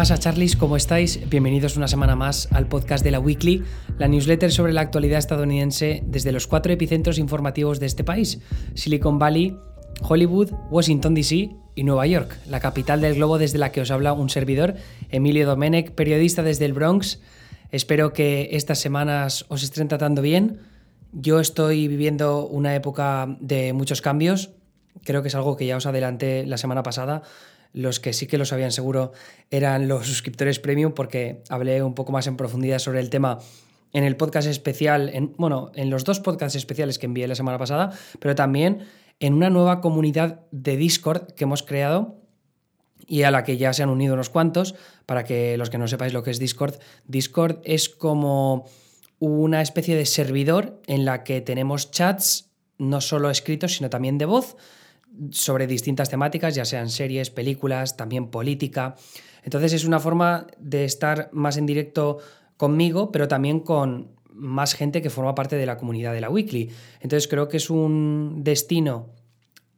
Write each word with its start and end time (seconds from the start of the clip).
pasa, 0.00 0.16
Charlies? 0.16 0.56
¿Cómo 0.56 0.78
estáis? 0.78 1.28
Bienvenidos 1.28 1.76
una 1.76 1.86
semana 1.86 2.16
más 2.16 2.48
al 2.52 2.66
podcast 2.68 3.04
de 3.04 3.10
la 3.10 3.20
Weekly, 3.20 3.64
la 3.98 4.08
newsletter 4.08 4.50
sobre 4.50 4.72
la 4.72 4.80
actualidad 4.80 5.18
estadounidense 5.18 6.02
desde 6.06 6.32
los 6.32 6.46
cuatro 6.46 6.72
epicentros 6.72 7.18
informativos 7.18 7.80
de 7.80 7.84
este 7.84 8.02
país: 8.02 8.40
Silicon 8.72 9.18
Valley, 9.18 9.58
Hollywood, 10.00 10.52
Washington 10.70 11.12
DC 11.12 11.50
y 11.74 11.84
Nueva 11.84 12.06
York, 12.06 12.34
la 12.46 12.60
capital 12.60 13.02
del 13.02 13.16
globo 13.16 13.36
desde 13.36 13.58
la 13.58 13.72
que 13.72 13.82
os 13.82 13.90
habla 13.90 14.14
un 14.14 14.30
servidor, 14.30 14.74
Emilio 15.10 15.46
Domenech, 15.46 15.90
periodista 15.90 16.42
desde 16.42 16.64
el 16.64 16.72
Bronx. 16.72 17.20
Espero 17.70 18.14
que 18.14 18.48
estas 18.52 18.78
semanas 18.78 19.44
os 19.48 19.62
estén 19.62 19.88
tratando 19.88 20.22
bien. 20.22 20.60
Yo 21.12 21.40
estoy 21.40 21.88
viviendo 21.88 22.46
una 22.46 22.74
época 22.74 23.36
de 23.38 23.74
muchos 23.74 24.00
cambios. 24.00 24.48
Creo 25.04 25.20
que 25.20 25.28
es 25.28 25.34
algo 25.34 25.58
que 25.58 25.66
ya 25.66 25.76
os 25.76 25.84
adelanté 25.84 26.46
la 26.46 26.56
semana 26.56 26.82
pasada 26.82 27.22
los 27.72 28.00
que 28.00 28.12
sí 28.12 28.26
que 28.26 28.38
lo 28.38 28.44
sabían 28.44 28.72
seguro 28.72 29.12
eran 29.50 29.88
los 29.88 30.06
suscriptores 30.06 30.58
premium 30.58 30.92
porque 30.92 31.42
hablé 31.48 31.82
un 31.82 31.94
poco 31.94 32.12
más 32.12 32.26
en 32.26 32.36
profundidad 32.36 32.78
sobre 32.78 33.00
el 33.00 33.10
tema 33.10 33.38
en 33.92 34.04
el 34.04 34.16
podcast 34.16 34.46
especial, 34.46 35.10
en, 35.12 35.34
bueno, 35.36 35.72
en 35.74 35.90
los 35.90 36.04
dos 36.04 36.20
podcasts 36.20 36.56
especiales 36.56 36.98
que 36.98 37.06
envié 37.06 37.26
la 37.26 37.34
semana 37.34 37.58
pasada, 37.58 37.90
pero 38.20 38.34
también 38.34 38.86
en 39.18 39.34
una 39.34 39.50
nueva 39.50 39.80
comunidad 39.80 40.40
de 40.52 40.76
Discord 40.76 41.32
que 41.32 41.44
hemos 41.44 41.62
creado 41.62 42.16
y 43.06 43.24
a 43.24 43.30
la 43.30 43.42
que 43.42 43.56
ya 43.56 43.72
se 43.72 43.82
han 43.82 43.90
unido 43.90 44.14
unos 44.14 44.30
cuantos. 44.30 44.74
Para 45.06 45.24
que 45.24 45.56
los 45.56 45.70
que 45.70 45.78
no 45.78 45.88
sepáis 45.88 46.12
lo 46.12 46.22
que 46.22 46.30
es 46.30 46.38
Discord, 46.38 46.76
Discord 47.06 47.58
es 47.64 47.88
como 47.88 48.66
una 49.18 49.60
especie 49.60 49.96
de 49.96 50.06
servidor 50.06 50.80
en 50.86 51.04
la 51.04 51.24
que 51.24 51.40
tenemos 51.40 51.90
chats 51.90 52.50
no 52.78 53.00
solo 53.00 53.28
escritos, 53.28 53.74
sino 53.74 53.90
también 53.90 54.16
de 54.16 54.24
voz 54.24 54.56
sobre 55.30 55.66
distintas 55.66 56.08
temáticas, 56.08 56.54
ya 56.54 56.64
sean 56.64 56.88
series, 56.88 57.30
películas, 57.30 57.96
también 57.96 58.28
política. 58.28 58.96
Entonces 59.42 59.72
es 59.72 59.84
una 59.84 60.00
forma 60.00 60.46
de 60.58 60.84
estar 60.84 61.28
más 61.32 61.56
en 61.56 61.66
directo 61.66 62.18
conmigo, 62.56 63.10
pero 63.12 63.28
también 63.28 63.60
con 63.60 64.08
más 64.32 64.74
gente 64.74 65.02
que 65.02 65.10
forma 65.10 65.34
parte 65.34 65.56
de 65.56 65.66
la 65.66 65.76
comunidad 65.76 66.12
de 66.12 66.20
la 66.20 66.30
Weekly. 66.30 66.70
Entonces 67.00 67.28
creo 67.28 67.48
que 67.48 67.58
es 67.58 67.70
un 67.70 68.40
destino 68.42 69.10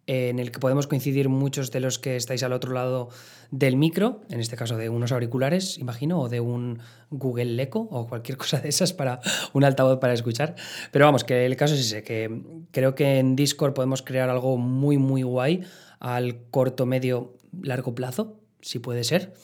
en 0.07 0.39
el 0.39 0.51
que 0.51 0.59
podemos 0.59 0.87
coincidir 0.87 1.29
muchos 1.29 1.71
de 1.71 1.81
los 1.81 1.99
que 1.99 2.17
estáis 2.17 2.43
al 2.43 2.53
otro 2.53 2.73
lado 2.73 3.09
del 3.51 3.77
micro, 3.77 4.23
en 4.31 4.41
este 4.41 4.57
caso 4.57 4.77
de 4.77 4.89
unos 4.89 5.13
auriculares, 5.13 5.79
imagino, 5.79 6.21
o 6.21 6.29
de 6.29 6.41
un 6.41 6.81
Google 7.11 7.63
Echo 7.63 7.81
o 7.81 8.09
cualquier 8.09 8.37
cosa 8.39 8.59
de 8.59 8.69
esas 8.69 8.93
para 8.93 9.21
un 9.53 9.65
altavoz 9.65 10.01
para 10.01 10.13
escuchar. 10.13 10.57
Pero 10.91 11.05
vamos, 11.05 11.25
que 11.25 11.47
el 11.47 11.57
caso 11.57 11.75
es 11.75 11.81
ese, 11.81 12.03
que 12.03 12.43
creo 12.73 12.95
que 12.95 13.19
en 13.19 13.37
Discord 13.37 13.75
podemos 13.75 14.03
crear 14.03 14.29
algo 14.29 14.57
muy, 14.57 14.99
muy 14.99 15.23
guay 15.23 15.63
al 16.01 16.43
corto, 16.51 16.85
medio, 16.87 17.37
largo 17.63 17.95
plazo, 17.95 18.41
si 18.61 18.79
puede 18.81 19.05
ser. 19.05 19.35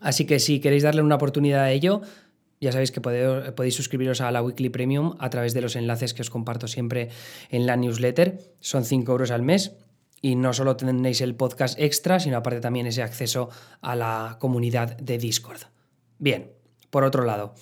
Así 0.00 0.26
que 0.26 0.40
si 0.40 0.58
queréis 0.58 0.82
darle 0.82 1.02
una 1.02 1.14
oportunidad 1.14 1.62
a 1.62 1.70
ello, 1.70 2.02
ya 2.62 2.70
sabéis 2.70 2.92
que 2.92 3.00
podéis, 3.00 3.74
suscribiros 3.74 4.20
a 4.20 4.30
la 4.30 4.40
Weekly 4.40 4.68
Premium 4.68 5.16
a 5.18 5.30
través 5.30 5.52
de 5.52 5.60
los 5.60 5.74
enlaces 5.74 6.14
que 6.14 6.22
os 6.22 6.30
comparto 6.30 6.68
siempre 6.68 7.08
en 7.50 7.66
la 7.66 7.76
newsletter. 7.76 8.38
Son 8.60 8.84
5 8.84 9.10
euros 9.10 9.32
al 9.32 9.42
mes 9.42 9.72
y 10.20 10.36
no 10.36 10.52
solo 10.52 10.76
tenéis 10.76 11.20
el 11.22 11.34
podcast 11.34 11.76
extra, 11.76 12.20
sino 12.20 12.36
aparte 12.36 12.60
también 12.60 12.86
ese 12.86 13.02
acceso 13.02 13.50
a 13.80 13.96
la 13.96 14.36
comunidad 14.38 14.96
de 14.96 15.18
Discord. 15.18 15.62
Bien, 16.20 16.52
por 16.90 17.02
otro 17.02 17.24
lado, 17.24 17.56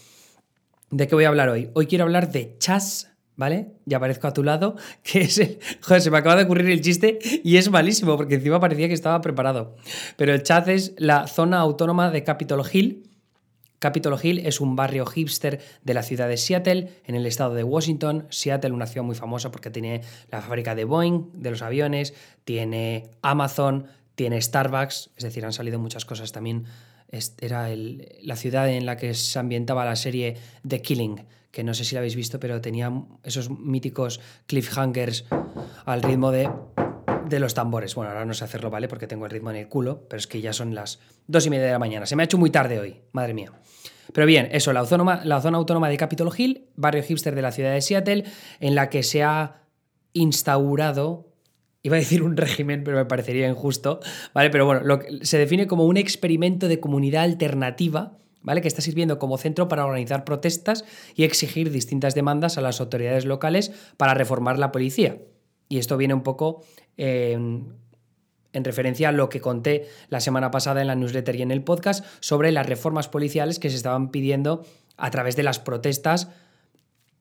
¿de 0.91 1.09
qué 1.09 1.15
voy 1.15 1.25
a 1.25 1.29
hablar 1.29 1.49
hoy? 1.49 1.71
Hoy 1.73 1.87
quiero 1.87 2.05
hablar 2.05 2.31
de 2.31 2.59
Chas, 2.59 3.11
¿vale? 3.37 3.73
Ya 3.87 3.97
aparezco 3.97 4.27
a 4.27 4.35
tu 4.35 4.45
lado, 4.45 4.77
que 5.03 5.23
es 5.23 5.39
el... 5.39 5.61
Joder, 5.81 6.03
se 6.03 6.11
me 6.11 6.19
acaba 6.19 6.37
de 6.37 6.43
ocurrir 6.43 6.69
el 6.69 6.83
chiste 6.83 7.19
y 7.43 7.57
es 7.57 7.71
malísimo 7.71 8.19
porque 8.19 8.35
encima 8.35 8.61
parecía 8.61 8.87
que 8.87 8.93
estaba 8.93 9.23
preparado. 9.23 9.77
Pero 10.19 10.35
el 10.35 10.43
Chaz 10.43 10.69
es 10.69 10.93
la 10.99 11.27
zona 11.27 11.59
autónoma 11.59 12.11
de 12.11 12.23
Capitol 12.23 12.63
Hill 12.71 13.10
Capitol 13.81 14.19
Hill 14.23 14.41
es 14.41 14.61
un 14.61 14.77
barrio 14.77 15.07
hipster 15.07 15.59
de 15.83 15.95
la 15.95 16.03
ciudad 16.03 16.29
de 16.29 16.37
Seattle, 16.37 17.01
en 17.07 17.15
el 17.15 17.25
estado 17.25 17.55
de 17.55 17.65
Washington. 17.65 18.27
Seattle, 18.29 18.73
una 18.73 18.87
ciudad 18.87 19.07
muy 19.07 19.17
famosa 19.17 19.51
porque 19.51 19.71
tiene 19.71 20.03
la 20.31 20.43
fábrica 20.43 20.75
de 20.75 20.85
Boeing, 20.85 21.33
de 21.33 21.51
los 21.51 21.63
aviones, 21.63 22.13
tiene 22.45 23.09
Amazon, 23.23 23.87
tiene 24.15 24.41
Starbucks, 24.41 25.11
es 25.17 25.25
decir, 25.25 25.47
han 25.47 25.55
salido 25.55 25.79
muchas 25.79 26.05
cosas 26.05 26.31
también. 26.31 26.67
Era 27.41 27.69
la 28.23 28.37
ciudad 28.37 28.69
en 28.69 28.85
la 28.85 28.99
que 28.99 29.15
se 29.15 29.39
ambientaba 29.39 29.87
la 29.87 29.97
serie 29.97 30.37
The 30.69 30.83
Killing, 30.83 31.25
que 31.51 31.65
no 31.65 31.73
sé 31.73 31.85
si 31.85 31.95
la 31.95 32.01
habéis 32.01 32.17
visto, 32.17 32.39
pero 32.39 32.61
tenía 32.61 32.93
esos 33.25 33.49
míticos 33.49 34.21
cliffhangers 34.47 35.25
al 35.87 36.03
ritmo 36.03 36.31
de 36.33 36.51
de 37.31 37.41
los 37.41 37.55
tambores. 37.55 37.95
Bueno, 37.95 38.11
ahora 38.11 38.25
no 38.25 38.35
sé 38.35 38.45
hacerlo, 38.45 38.71
¿vale? 38.71 38.89
Porque 38.89 39.07
tengo 39.07 39.25
el 39.25 39.31
ritmo 39.31 39.51
en 39.51 39.57
el 39.57 39.69
culo, 39.69 40.07
pero 40.09 40.19
es 40.19 40.27
que 40.27 40.41
ya 40.41 40.53
son 40.53 40.75
las 40.75 41.01
dos 41.27 41.47
y 41.47 41.51
media 41.51 41.67
de 41.67 41.73
la 41.73 41.79
mañana. 41.79 42.07
Se 42.07 42.17
me 42.17 42.23
ha 42.23 42.25
hecho 42.25 42.39
muy 42.39 42.51
tarde 42.51 42.79
hoy, 42.79 43.01
madre 43.13 43.33
mía. 43.33 43.53
Pero 44.13 44.27
bien, 44.27 44.49
eso, 44.53 44.73
la, 44.73 44.85
zona 44.85 45.23
autónoma 45.57 45.89
de 45.89 45.97
Capitol 45.97 46.31
Hill, 46.37 46.67
barrio 46.77 47.03
hipster 47.03 47.35
de 47.35 47.43
la 47.43 47.53
ciudad 47.53 47.73
de 47.73 47.81
Seattle, 47.81 48.25
en 48.59 48.75
la 48.75 48.91
que 48.91 49.03
se 49.03 49.23
ha 49.23 49.63
instaurado, 50.13 51.33
iba 51.83 51.97
a 51.97 51.99
decir 51.99 52.23
un 52.23 52.37
régimen, 52.37 52.83
pero 52.85 52.97
me 52.97 53.05
parecería 53.05 53.49
injusto, 53.49 54.01
¿vale? 54.35 54.51
Pero 54.51 54.67
bueno, 54.67 54.83
lo 54.85 55.01
se 55.23 55.39
define 55.39 55.67
como 55.67 55.87
un 55.87 55.97
experimento 55.97 56.69
de 56.69 56.81
comunidad 56.81 57.23
alternativa, 57.23 58.19
¿vale? 58.43 58.61
Que 58.61 58.69
está 58.69 58.83
sirviendo 58.83 59.19
como 59.19 59.39
centro 59.39 59.69
para 59.69 59.87
organizar 59.87 60.25
protestas 60.25 60.85
y 61.15 61.25
exigir 61.25 61.71
distintas 61.71 62.15
demandas 62.15 62.59
a 62.59 62.61
las 62.61 62.81
autoridades 62.81 63.25
locales 63.25 63.73
para 63.97 64.15
reformar 64.15 64.59
la 64.59 64.73
policía. 64.73 65.19
Y 65.71 65.79
esto 65.79 65.97
viene 65.97 66.15
un 66.15 66.23
poco 66.25 66.65
en, 66.97 67.77
referencia 68.53 69.09
a 69.09 69.13
lo 69.13 69.29
que 69.29 69.41
conté 69.41 69.89
la 70.09 70.19
semana 70.21 70.51
pasada 70.51 70.81
en 70.81 70.89
la 70.89 70.97
newsletter 70.97 71.37
y 71.37 71.43
en 71.43 71.53
el 71.53 71.63
podcast 71.63 72.05
sobre 72.19 72.51
las 72.51 72.67
reformas 72.67 73.09
policiales 73.09 73.61
que 73.61 73.71
se 73.71 73.77
estaban 73.77 74.11
pidiendo 74.11 74.67
a 74.97 75.11
través 75.13 75.37
de 75.37 75.45
las 75.45 75.61
protestas 75.61 76.29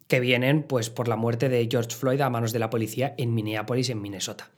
que 0.07 0.19
vienen 0.19 0.63
pues, 0.63 0.89
por 0.89 1.07
la 1.07 1.15
muerte 1.15 1.47
de 1.47 1.67
George 1.69 1.95
Floyd 1.95 2.19
a 2.21 2.31
manos 2.31 2.51
de 2.51 2.57
la 2.57 2.71
policía 2.71 3.13
en 3.19 3.35
Minneapolis, 3.35 3.91
en 3.91 4.01
Minnesota. 4.01 4.49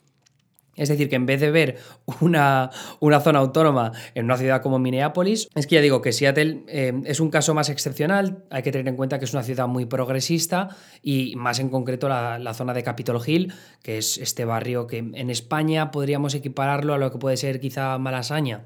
Es 0.82 0.90
decir, 0.90 1.10
que 1.10 1.16
en 1.16 1.28
vez 1.28 1.40
de 1.40 1.52
ver 1.52 1.78
una, 2.22 2.72
una, 3.00 3.20
zona 3.20 3.38
autónoma 3.38 3.92
en 4.16 4.26
una 4.26 4.36
ciudad 4.36 4.64
como 4.64 4.80
Minneapolis, 4.80 5.48
es 5.54 5.68
que 5.68 5.76
ya 5.76 5.82
digo 5.82 6.02
que 6.02 6.12
Seattle 6.12 6.64
eh, 6.68 6.92
es 7.06 7.20
un 7.20 7.30
caso 7.30 7.54
más 7.54 7.70
excepcional, 7.70 8.46
hay 8.50 8.64
que 8.64 8.72
tener 8.72 8.88
en 8.88 8.96
cuenta 8.96 9.20
que 9.20 9.26
es 9.26 9.34
una 9.34 9.44
ciudad 9.44 9.68
muy 9.68 9.86
progresista 9.86 10.70
y 11.04 11.36
más 11.36 11.60
en 11.60 11.70
concreto 11.70 12.10
la, 12.10 12.40
la 12.40 12.56
zona 12.56 12.74
de 12.74 12.82
Capitol 12.82 13.22
Hill, 13.24 13.54
que 13.84 14.00
es 14.00 14.18
este 14.18 14.44
barrio 14.44 14.88
que 14.88 14.98
en 14.98 15.30
España 15.30 15.92
podríamos 15.92 16.34
equipararlo 16.34 16.96
a 16.96 16.98
lo 16.98 17.12
que 17.12 17.20
puede 17.20 17.38
ser 17.38 17.60
quizá 17.60 18.00
Malasaña. 18.00 18.64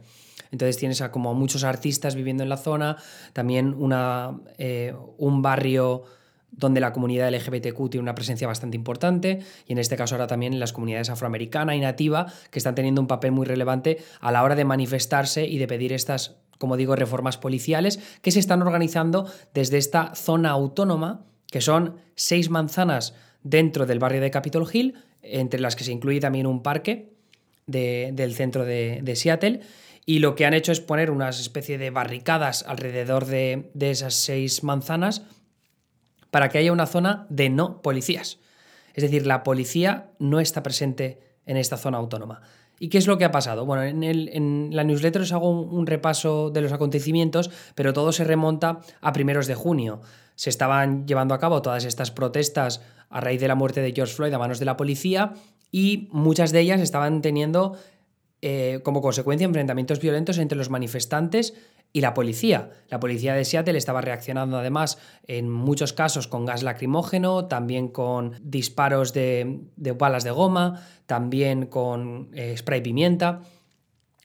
Entonces 0.51 0.77
tienes 0.77 1.01
a 1.01 1.11
como 1.11 1.33
muchos 1.33 1.65
artistas 1.65 2.15
viviendo 2.15 2.43
en 2.43 2.49
la 2.49 2.55
zona, 2.55 2.95
también 3.33 3.73
una, 3.77 4.39
eh, 4.57 4.93
un 5.17 5.41
barrio 5.41 6.05
donde 6.57 6.79
la 6.79 6.93
comunidad 6.93 7.33
LGBTQ 7.33 7.89
tiene 7.89 8.03
una 8.03 8.15
presencia 8.15 8.47
bastante 8.47 8.77
importante 8.77 9.39
y 9.67 9.73
en 9.73 9.77
este 9.77 9.97
caso 9.97 10.15
ahora 10.15 10.27
también 10.27 10.59
las 10.59 10.73
comunidades 10.73 11.09
afroamericana 11.09 11.75
y 11.75 11.79
nativa 11.79 12.27
que 12.49 12.59
están 12.59 12.75
teniendo 12.75 13.01
un 13.01 13.07
papel 13.07 13.31
muy 13.31 13.45
relevante 13.45 13.97
a 14.21 14.31
la 14.31 14.43
hora 14.43 14.55
de 14.55 14.65
manifestarse 14.65 15.45
y 15.45 15.57
de 15.57 15.67
pedir 15.67 15.93
estas, 15.93 16.37
como 16.57 16.77
digo, 16.77 16.95
reformas 16.95 17.37
policiales 17.37 17.99
que 18.21 18.31
se 18.31 18.39
están 18.39 18.61
organizando 18.61 19.29
desde 19.53 19.77
esta 19.77 20.15
zona 20.15 20.51
autónoma, 20.51 21.25
que 21.51 21.61
son 21.61 21.97
seis 22.15 22.49
manzanas 22.49 23.13
dentro 23.43 23.85
del 23.85 23.99
barrio 23.99 24.21
de 24.21 24.31
Capitol 24.31 24.67
Hill, 24.71 24.95
entre 25.21 25.59
las 25.59 25.75
que 25.75 25.83
se 25.83 25.91
incluye 25.91 26.19
también 26.19 26.47
un 26.47 26.63
parque 26.63 27.13
del 27.67 28.35
centro 28.35 28.63
de, 28.65 29.13
Seattle. 29.15 29.61
Y 30.05 30.19
lo 30.19 30.35
que 30.35 30.45
han 30.45 30.53
hecho 30.53 30.71
es 30.71 30.81
poner 30.81 31.09
unas 31.09 31.39
especie 31.39 31.79
de 31.79 31.89
barricadas 31.89 32.63
alrededor 32.67 33.25
de, 33.25 33.71
de 33.73 33.89
esas 33.89 34.13
seis 34.13 34.63
manzanas 34.63 35.23
para 36.35 36.49
que 36.49 36.57
haya 36.57 36.73
una 36.73 36.85
zona 36.85 37.27
de 37.29 37.49
no 37.49 37.81
policías. 37.81 38.39
Es 38.93 39.03
decir, 39.03 39.25
la 39.25 39.41
policía 39.41 40.09
no 40.19 40.41
está 40.41 40.63
presente 40.63 41.21
en 41.45 41.55
esta 41.55 41.77
zona 41.77 41.97
autónoma. 41.97 42.41
¿Y 42.77 42.89
qué 42.89 42.97
es 42.97 43.07
lo 43.07 43.17
que 43.17 43.23
ha 43.23 43.31
pasado? 43.31 43.65
Bueno, 43.65 43.83
en, 43.83 44.75
la 44.75 44.83
newsletter 44.83 45.21
os 45.21 45.31
hago 45.31 45.49
un, 45.49 45.87
repaso 45.87 46.49
de 46.49 46.59
los 46.59 46.73
acontecimientos, 46.73 47.51
pero 47.73 47.93
todo 47.93 48.11
se 48.11 48.25
remonta 48.25 48.81
a 48.99 49.13
primeros 49.13 49.47
de 49.47 49.55
junio. 49.55 50.01
Se 50.35 50.49
estaban 50.49 51.07
llevando 51.07 51.33
a 51.33 51.39
cabo 51.39 51.61
todas 51.61 51.85
estas 51.85 52.11
protestas 52.11 52.81
a 53.09 53.21
raíz 53.21 53.39
de 53.39 53.47
la 53.47 53.55
muerte 53.55 53.79
de 53.79 53.93
George 53.93 54.13
Floyd 54.13 54.33
a 54.33 54.37
manos 54.37 54.59
de 54.59 54.65
la 54.65 54.75
policía 54.75 55.35
y 55.71 56.09
muchas 56.11 56.51
de 56.51 56.59
ellas 56.59 56.81
estaban 56.81 57.21
teniendo 57.21 57.77
eh, 58.41 58.81
como 58.83 59.01
consecuencia 59.01 59.45
enfrentamientos 59.45 60.01
violentos 60.01 60.37
entre 60.37 60.57
los 60.57 60.69
manifestantes 60.69 61.53
y 61.95 62.01
la 62.01 62.13
policía. 62.13 62.71
La 62.89 62.99
policía 62.99 63.35
de 63.35 63.45
Seattle 63.45 63.77
estaba 63.77 64.01
reaccionando 64.01 64.57
además 64.57 64.97
en 65.27 65.49
muchos 65.49 65.93
casos 65.93 66.27
con 66.27 66.45
gas 66.45 66.61
lacrimógeno, 66.61 67.45
también 67.45 67.87
con 67.87 68.35
disparos 68.41 69.13
de, 69.13 69.61
balas 69.97 70.25
de 70.25 70.31
goma, 70.31 70.85
también 71.05 71.67
con 71.67 72.31
eh, 72.33 72.53
spray 72.57 72.81
pimienta. 72.81 73.39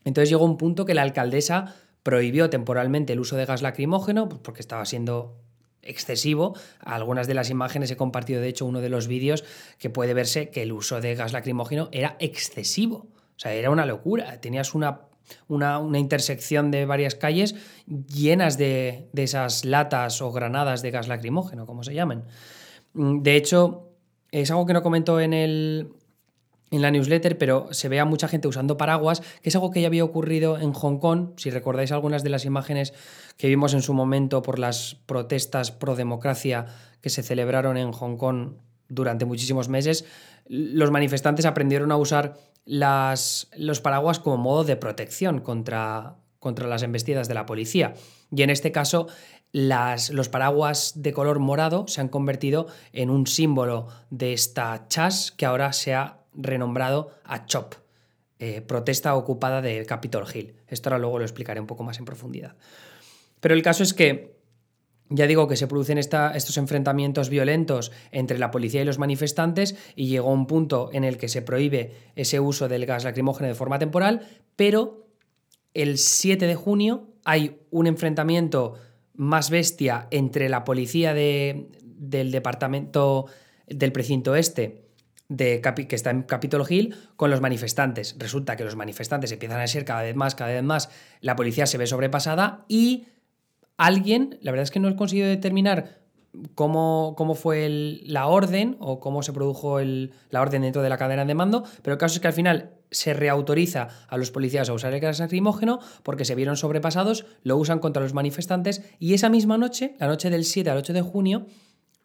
Entonces 0.05 0.31
llegó 0.31 0.45
un 0.47 0.57
punto 0.57 0.85
que 0.85 0.95
la 0.95 1.03
alcaldesa 1.03 1.77
prohibió 2.03 2.51
temporalmente 2.51 3.13
el 3.13 3.21
uso 3.21 3.37
de 3.37 3.47
gas 3.47 3.63
lacrimógeno 3.63 4.29
pues, 4.29 4.41
porque 4.43 4.63
estaba 4.63 4.85
siendo 4.85 5.37
excesivo. 5.81 6.57
Algunas 6.81 7.29
de 7.29 7.35
las 7.35 7.51
imágenes 7.51 7.89
he 7.93 7.97
compartido, 7.97 8.41
de 8.41 8.49
hecho, 8.49 8.67
uno 8.67 8.81
de 8.81 8.89
los 8.89 9.07
vídeos 9.07 9.45
que 9.79 9.91
puede 9.91 10.13
verse 10.13 10.51
que 10.51 10.63
el 10.63 10.73
uso 10.73 11.01
de 11.01 11.15
gas 11.15 11.33
lacrimógeno 11.33 11.89
era 11.93 12.17
excesivo. 12.19 13.07
O 13.37 13.39
sea, 13.39 13.55
era 13.55 13.71
una 13.71 13.87
locura. 13.87 14.41
Tenías 14.41 14.75
una 14.75 15.03
una, 15.49 15.81
intersección 15.99 16.71
de 16.71 16.87
varias 16.87 17.15
calles 17.15 17.55
llenas 17.87 18.59
de, 18.59 19.09
de, 19.13 19.23
esas 19.23 19.65
latas 19.65 20.23
o 20.23 20.33
granadas 20.33 20.83
de 20.83 20.91
gas 20.91 21.09
lacrimógeno, 21.09 21.67
como 21.67 21.83
se 21.83 21.95
llamen. 21.95 22.25
Mm, 22.95 23.23
de 23.23 23.37
hecho, 23.37 23.91
es 24.31 24.51
algo 24.51 24.67
que 24.67 24.73
no 24.73 24.83
comento 24.83 25.21
en, 25.21 25.33
el, 25.33 25.93
en 26.71 26.83
la 26.83 26.91
newsletter, 26.91 27.39
pero 27.39 27.69
se 27.73 27.89
ve 27.89 28.01
a 28.01 28.05
mucha 28.05 28.29
gente 28.29 28.49
usando 28.49 28.77
paraguas, 28.77 29.23
que 29.43 29.49
es 29.49 29.55
algo 29.55 29.71
que 29.71 29.81
ya 29.81 29.89
había 29.89 30.05
ocurrido 30.05 30.59
en 30.59 30.73
Hong 30.73 30.99
Kong. 30.99 31.31
Si 31.37 31.51
recordáis 31.51 31.93
algunas 31.93 32.23
de 32.23 32.31
las 32.31 32.45
imágenes 32.45 32.95
que 33.37 33.49
vimos 33.49 33.75
en 33.75 33.83
su 33.83 33.95
momento 33.95 34.43
por 34.43 34.59
las 34.59 34.97
protestas 35.07 35.73
pro 35.73 35.97
democracia 35.97 36.67
que 37.01 37.11
se 37.11 37.23
celebraron 37.23 37.77
en 37.77 37.93
Hong 37.93 38.17
Kong 38.17 38.53
durante 38.91 39.25
muchísimos 39.25 39.69
meses, 39.69 40.05
los 40.47 40.91
manifestantes 40.91 41.47
aprendieron 41.47 41.93
a 41.93 41.97
usar 41.97 42.37
las, 42.67 43.49
los 43.57 43.81
paraguas 43.81 44.19
como 44.19 44.37
modo 44.37 44.65
de 44.65 44.77
protección 44.77 45.41
contra, 45.41 46.17
contra 46.39 46.69
las 46.69 46.83
embestidas 46.83 47.29
de 47.29 47.35
la 47.35 47.47
policía. 47.47 47.95
Y 48.31 48.43
en 48.43 48.51
este 48.51 48.73
caso, 48.73 49.07
las, 49.53 50.11
los 50.11 50.29
paraguas 50.29 50.93
de 50.97 51.13
color 51.13 51.39
morado 51.39 51.87
se 51.89 52.01
han 52.01 52.09
convertido 52.09 52.67
en 52.93 53.11
un 53.11 53.27
símbolo 53.27 53.89
de 54.11 54.33
esta 54.33 54.87
chas 54.89 55.33
que 55.33 55.47
ahora 55.47 55.73
se 55.73 55.95
ha 55.95 56.19
renombrado 56.35 57.11
a 57.25 57.47
CHOP, 57.47 57.75
eh, 58.39 58.61
protesta 58.61 59.15
ocupada 59.15 59.61
de 59.61 59.85
Capitol 59.87 60.27
Hill. 60.33 60.55
Esto 60.69 60.89
ahora 60.89 60.99
luego 60.99 61.19
lo 61.19 61.25
explicaré 61.25 61.61
un 61.61 61.67
poco 61.67 61.83
más 61.83 61.99
en 61.99 62.05
profundidad. 62.05 62.57
Pero 63.41 63.55
el 63.55 63.63
caso 63.63 63.83
es 63.83 63.95
que 63.95 64.40
ya 65.11 65.27
digo 65.27 65.49
que 65.49 65.57
se 65.57 65.67
producen 65.67 65.99
estos 65.99 66.57
enfrentamientos 66.57 67.29
violentos 67.29 67.91
entre 68.13 68.39
la 68.39 68.53
policía 68.53 68.83
y 68.83 68.85
los 68.85 68.99
manifestantes 68.99 69.77
y 69.97 70.07
llegó 70.07 70.33
un 70.33 70.47
punto 70.47 70.89
en 70.93 71.03
el 71.05 71.19
que 71.19 71.29
se 71.29 71.43
prohíbe 71.43 71.93
ese 72.15 72.39
uso 72.39 72.69
del 72.69 72.87
gas 72.87 73.05
lacrimógeno 73.05 73.49
de 73.49 73.55
forma 73.55 73.79
temporal, 73.79 74.23
pero 74.55 75.09
el 75.75 75.99
7 75.99 76.47
de 76.47 76.55
junio 76.55 77.09
hay 77.25 77.59
un 77.71 77.89
enfrentamiento 77.89 78.75
más 79.15 79.51
bestia 79.51 80.07
entre 80.13 80.49
la 80.49 80.65
policía 80.65 81.13
del 81.13 82.31
departamento 82.31 83.27
del 83.67 83.93
precinto 83.93 84.37
este 84.37 84.87
de 85.29 85.61
que 85.61 85.95
está 85.95 86.11
en 86.11 86.23
Capitol 86.23 86.65
Hill 86.69 86.97
con 87.17 87.31
los 87.31 87.41
manifestantes. 87.41 88.17
Resulta 88.19 88.57
que 88.57 88.65
los 88.65 88.75
manifestantes 88.75 89.31
empiezan 89.31 89.61
a 89.61 89.67
ser 89.67 89.85
cada 89.85 90.03
vez 90.03 90.17
más, 90.17 90.35
cada 90.35 90.53
vez 90.53 90.63
más, 90.63 90.91
la 91.21 91.37
policía 91.37 91.67
se 91.67 91.79
ve 91.79 91.87
sobrepasada 91.87 92.65
y 92.67 93.07
alguien, 93.81 94.39
la 94.43 94.51
verdad 94.51 94.65
es 94.65 94.71
que 94.71 94.79
no 94.79 94.89
he 94.89 94.95
conseguido 94.95 95.27
determinar 95.27 96.01
cómo, 96.55 97.15
cómo 97.17 97.35
fue 97.35 97.99
la 98.05 98.27
orden 98.27 98.77
o 98.79 99.01
cómo 99.01 99.23
se 99.23 99.33
produjo 99.33 99.81
la 99.81 100.41
orden 100.41 100.63
dentro 100.63 100.83
de 100.83 100.91
la 100.91 100.99
cadena 100.99 101.25
de 101.25 101.35
mando, 101.35 101.65
pero 101.83 101.95
el 101.95 101.99
caso 101.99 102.17
es 102.17 102.21
que 102.21 102.29
al 102.29 102.35
final 102.35 102.75
se 102.91 103.15
reautoriza 103.15 103.89
a 104.09 104.19
los 104.19 104.31
policías 104.31 104.69
a 104.69 104.75
usar 104.75 104.93
el 104.93 105.01
gas 105.01 105.19
lacrimógeno 105.19 105.81
porque 106.03 106.27
se 106.27 106.35
vieron 106.35 106.59
sobrepasados, 106.59 107.25
lo 107.43 107.57
usan 107.57 107.79
contra 107.79 108.03
los 108.03 108.13
manifestantes 108.13 108.83
y 108.99 109.15
esa 109.15 109.31
misma 109.31 109.57
noche, 109.57 109.95
la 109.99 110.09
noche 110.09 110.29
del 110.29 110.45
7 110.45 110.69
al 110.69 110.77
8 110.77 110.93
de 110.93 111.03
junio, 111.03 111.47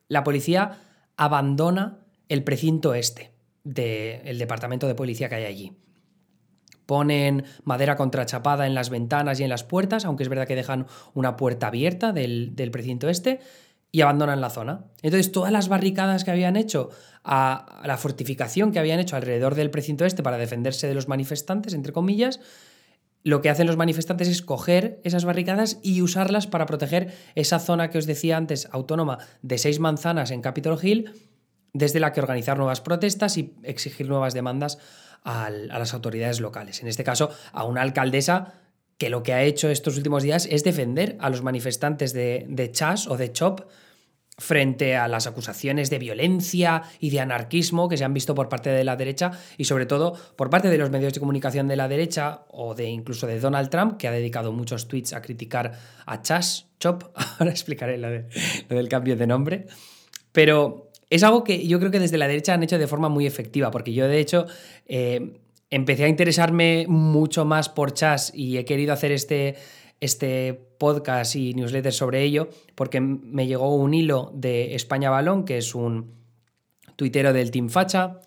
la 0.07 0.23
policía 0.23 0.79
abandona 1.17 1.99
el 2.29 2.43
precinto 2.45 2.93
este 2.93 3.33
del 3.65 4.37
departamento 4.37 4.87
de 4.87 4.95
policía 4.95 5.27
que 5.27 5.35
hay 5.35 5.45
allí 5.45 5.84
ponen 6.85 7.45
madera 7.63 7.95
contrachapada 7.95 8.67
en 8.67 8.75
las 8.75 8.89
ventanas 8.89 9.39
y 9.39 9.43
en 9.43 9.49
las 9.49 9.63
puertas, 9.63 10.05
aunque 10.05 10.23
es 10.23 10.29
verdad 10.29 10.47
que 10.47 10.55
dejan 10.55 10.87
una 11.13 11.35
puerta 11.35 11.67
abierta 11.67 12.11
del, 12.11 12.53
precinto 12.71 13.09
este, 13.09 13.39
y 13.91 14.01
abandonan 14.01 14.41
la 14.41 14.49
zona. 14.49 14.85
Entonces, 15.01 15.31
todas 15.31 15.51
las 15.51 15.69
barricadas 15.69 16.23
que 16.23 16.31
habían 16.31 16.55
hecho, 16.55 16.89
a, 17.23 17.81
la 17.85 17.97
fortificación 17.97 18.71
que 18.71 18.79
habían 18.79 18.99
hecho 18.99 19.15
alrededor 19.15 19.55
del 19.55 19.71
precinto 19.71 20.05
este 20.05 20.23
para 20.23 20.37
defenderse 20.37 20.87
de 20.87 20.93
los 20.93 21.07
manifestantes, 21.07 21.73
entre 21.73 21.93
comillas, 21.93 22.39
lo 23.23 23.41
que 23.41 23.49
hacen 23.49 23.65
los 23.65 23.77
manifestantes 23.77 24.27
es 24.27 24.43
coger 24.43 25.01
esas 25.03 25.25
barricadas 25.25 25.79
y 25.81 26.03
usarlas 26.03 26.45
para 26.45 26.67
proteger 26.67 27.11
esa 27.33 27.57
zona 27.57 27.89
que 27.89 27.97
os 27.97 28.05
decía 28.05 28.37
antes, 28.37 28.67
autónoma, 28.71 29.17
de 29.41 29.57
seis 29.57 29.79
manzanas 29.79 30.29
en 30.29 30.41
Capitol 30.41 30.77
Hill, 30.81 31.11
desde 31.73 31.99
la 31.99 32.13
que 32.13 32.21
organizar 32.21 32.57
nuevas 32.57 32.81
protestas 32.81 33.37
y 33.37 33.55
exigir 33.63 34.07
nuevas 34.07 34.33
demandas 34.35 34.77
a 35.23 35.49
las 35.49 35.93
autoridades 35.93 36.39
locales. 36.39 36.81
En 36.81 36.87
este 36.87 37.03
caso, 37.03 37.31
a 37.51 37.63
una 37.63 37.81
alcaldesa 37.81 38.53
que 38.97 39.09
lo 39.09 39.23
que 39.23 39.33
ha 39.33 39.43
hecho 39.43 39.69
estos 39.69 39.97
últimos 39.97 40.23
días 40.23 40.47
es 40.49 40.63
defender 40.63 41.17
a 41.19 41.29
los 41.29 41.43
manifestantes 41.43 42.13
de, 42.13 42.45
de 42.47 42.71
Chas 42.71 43.07
o 43.07 43.17
de 43.17 43.31
Chop 43.31 43.61
frente 44.37 44.95
a 44.95 45.07
las 45.07 45.27
acusaciones 45.27 45.89
de 45.89 45.97
violencia 45.97 46.83
y 46.99 47.09
de 47.09 47.21
anarquismo 47.21 47.87
que 47.87 47.97
se 47.97 48.03
han 48.03 48.13
visto 48.13 48.35
por 48.35 48.49
parte 48.49 48.69
de 48.69 48.83
la 48.83 48.97
derecha 48.97 49.31
y 49.57 49.65
sobre 49.65 49.85
todo 49.85 50.13
por 50.35 50.49
parte 50.49 50.69
de 50.69 50.77
los 50.77 50.89
medios 50.89 51.13
de 51.13 51.19
comunicación 51.19 51.67
de 51.67 51.77
la 51.77 51.87
derecha 51.87 52.43
o 52.49 52.75
de 52.75 52.85
incluso 52.85 53.27
de 53.27 53.39
Donald 53.39 53.69
Trump, 53.69 53.97
que 53.97 54.07
ha 54.07 54.11
dedicado 54.11 54.51
muchos 54.51 54.87
tweets 54.87 55.13
a 55.13 55.21
criticar 55.21 55.73
a 56.05 56.21
Chas, 56.21 56.67
Chop, 56.79 57.03
ahora 57.39 57.51
explicaré 57.51 57.97
lo, 57.97 58.09
del 58.09 58.89
cambio 58.89 59.15
de 59.15 59.27
nombre, 59.27 59.67
pero 60.31 60.84
es 61.09 61.23
algo 61.23 61.43
que 61.43 61.67
yo 61.67 61.79
creo 61.79 61.91
que 61.91 61.99
desde 61.99 62.17
la 62.17 62.27
derecha 62.27 62.53
han 62.53 62.63
hecho 62.63 62.77
de 62.77 62.87
forma 62.87 63.09
muy 63.09 63.25
efectiva, 63.25 63.71
porque 63.71 63.93
yo 63.93 64.07
de 64.07 64.19
hecho 64.19 64.45
eh, 64.87 65.39
empecé 65.69 66.05
a 66.05 66.07
interesarme 66.07 66.85
mucho 66.87 67.45
más 67.45 67.69
por 67.69 67.93
Chas 67.93 68.31
y 68.33 68.57
he 68.57 68.65
querido 68.65 68.93
hacer 68.93 69.11
este, 69.11 69.55
este 69.99 70.53
podcast 70.77 71.35
y 71.35 71.53
newsletter 71.53 71.93
sobre 71.93 72.23
ello, 72.23 72.49
porque 72.75 72.99
me 73.01 73.47
llegó 73.47 73.75
un 73.75 73.93
hilo 73.93 74.31
de 74.33 74.75
España 74.75 75.09
Balón, 75.09 75.45
que 75.45 75.57
es 75.57 75.75
un 75.75 76.13
tuitero 76.95 77.33
del 77.33 77.51
Team 77.51 77.69
Facha, 77.69 78.19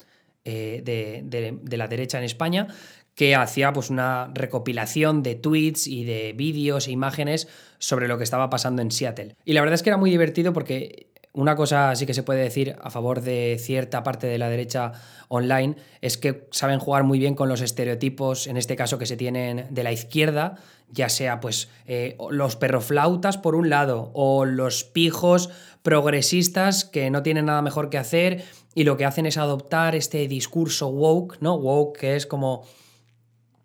eh, 0.45 0.83
de, 0.85 1.77
la 1.77 1.89
derecha 1.89 2.19
en 2.19 2.25
España, 2.25 2.69
que 3.15 3.35
hacía 3.35 3.73
pues 3.73 3.91
una 3.91 4.31
recopilación 4.33 5.23
de 5.23 5.35
tweets 5.35 5.87
y 5.87 6.05
de 6.05 6.33
vídeos 6.33 6.87
e 6.89 6.93
imágenes 6.93 7.49
sobre 7.79 8.09
lo 8.09 8.17
que 8.17 8.25
estaba 8.25 8.49
pasando 8.49 8.81
en 8.81 8.91
Seattle. 8.91 9.35
Y 9.45 9.53
la 9.53 9.61
verdad 9.61 9.75
es 9.75 9.83
que 9.83 9.91
era 9.91 9.97
muy 9.97 10.11
divertido 10.11 10.53
porque 10.53 11.09
una 11.33 11.57
cosa 11.57 11.95
sí 11.95 12.07
que 12.07 12.15
se 12.15 12.23
puede 12.23 12.43
decir 12.43 12.77
a 12.83 12.91
favor 12.91 13.21
de 13.21 13.57
cierta 13.61 14.03
parte 14.03 14.27
de 14.27 14.39
la 14.39 14.49
derecha 14.49 14.93
online 15.29 15.77
es 16.01 16.17
que 16.17 16.49
saben 16.51 16.79
jugar 16.79 17.05
muy 17.05 17.19
bien 17.19 17.35
con 17.35 17.49
los 17.49 17.61
estereotipos, 17.61 18.47
en 18.47 18.57
este 18.57 18.77
caso 18.77 18.99
que 18.99 19.07
se 19.07 19.17
tienen 19.17 19.67
de 19.71 19.83
la 19.83 19.93
izquierda, 19.93 20.57
ya 20.91 21.09
sea 21.09 21.41
pues 21.41 21.69
eh, 21.87 22.17
los 22.31 22.57
perroflautas 22.57 23.39
por 23.39 23.55
un 23.55 23.69
lado 23.71 24.11
o 24.15 24.45
los 24.45 24.85
pijos 24.85 25.51
progresistas 25.83 26.85
que 26.85 27.11
no 27.11 27.23
tienen 27.23 27.47
nada 27.47 27.63
mejor 27.63 27.91
que 27.91 27.99
hacer 27.99 28.45
y 28.75 28.85
lo 28.85 28.97
que 28.97 29.05
hacen 29.05 29.27
es 29.27 29.37
adoptar 29.37 29.95
este 29.95 30.27
discurso 30.29 30.89
woke, 30.89 31.39
¿no? 31.41 31.57
Woke 31.57 31.99
que 31.99 32.17
es 32.17 32.27
como 32.27 32.65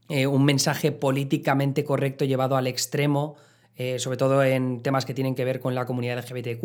eh, 0.09 0.27
un 0.27 0.43
mensaje 0.43 0.91
políticamente 0.91 1.83
correcto 1.83 2.25
llevado 2.25 2.57
al 2.57 2.67
extremo 2.67 3.35
eh, 3.75 3.97
sobre 3.97 4.17
todo 4.17 4.43
en 4.43 4.81
temas 4.81 5.05
que 5.05 5.13
tienen 5.13 5.35
que 5.35 5.45
ver 5.45 5.59
con 5.59 5.73
la 5.73 5.85
comunidad 5.85 6.19
LGBTQ 6.19 6.63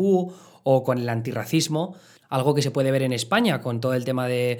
o 0.63 0.83
con 0.83 0.99
el 0.99 1.09
antirracismo, 1.09 1.95
algo 2.29 2.53
que 2.53 2.61
se 2.61 2.71
puede 2.71 2.91
ver 2.91 3.01
en 3.01 3.13
España 3.13 3.61
con 3.61 3.81
todo 3.81 3.95
el 3.95 4.05
tema 4.05 4.27
de, 4.27 4.59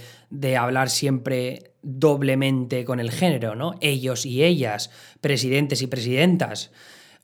hablar 0.57 0.89
siempre 0.89 1.71
doblemente 1.83 2.83
con 2.85 2.99
el 2.99 3.11
género, 3.11 3.55
¿no? 3.55 3.75
Ellos 3.81 4.25
y 4.25 4.43
ellas, 4.43 4.89
presidentes 5.21 5.81
y 5.83 5.87
presidentas. 5.87 6.71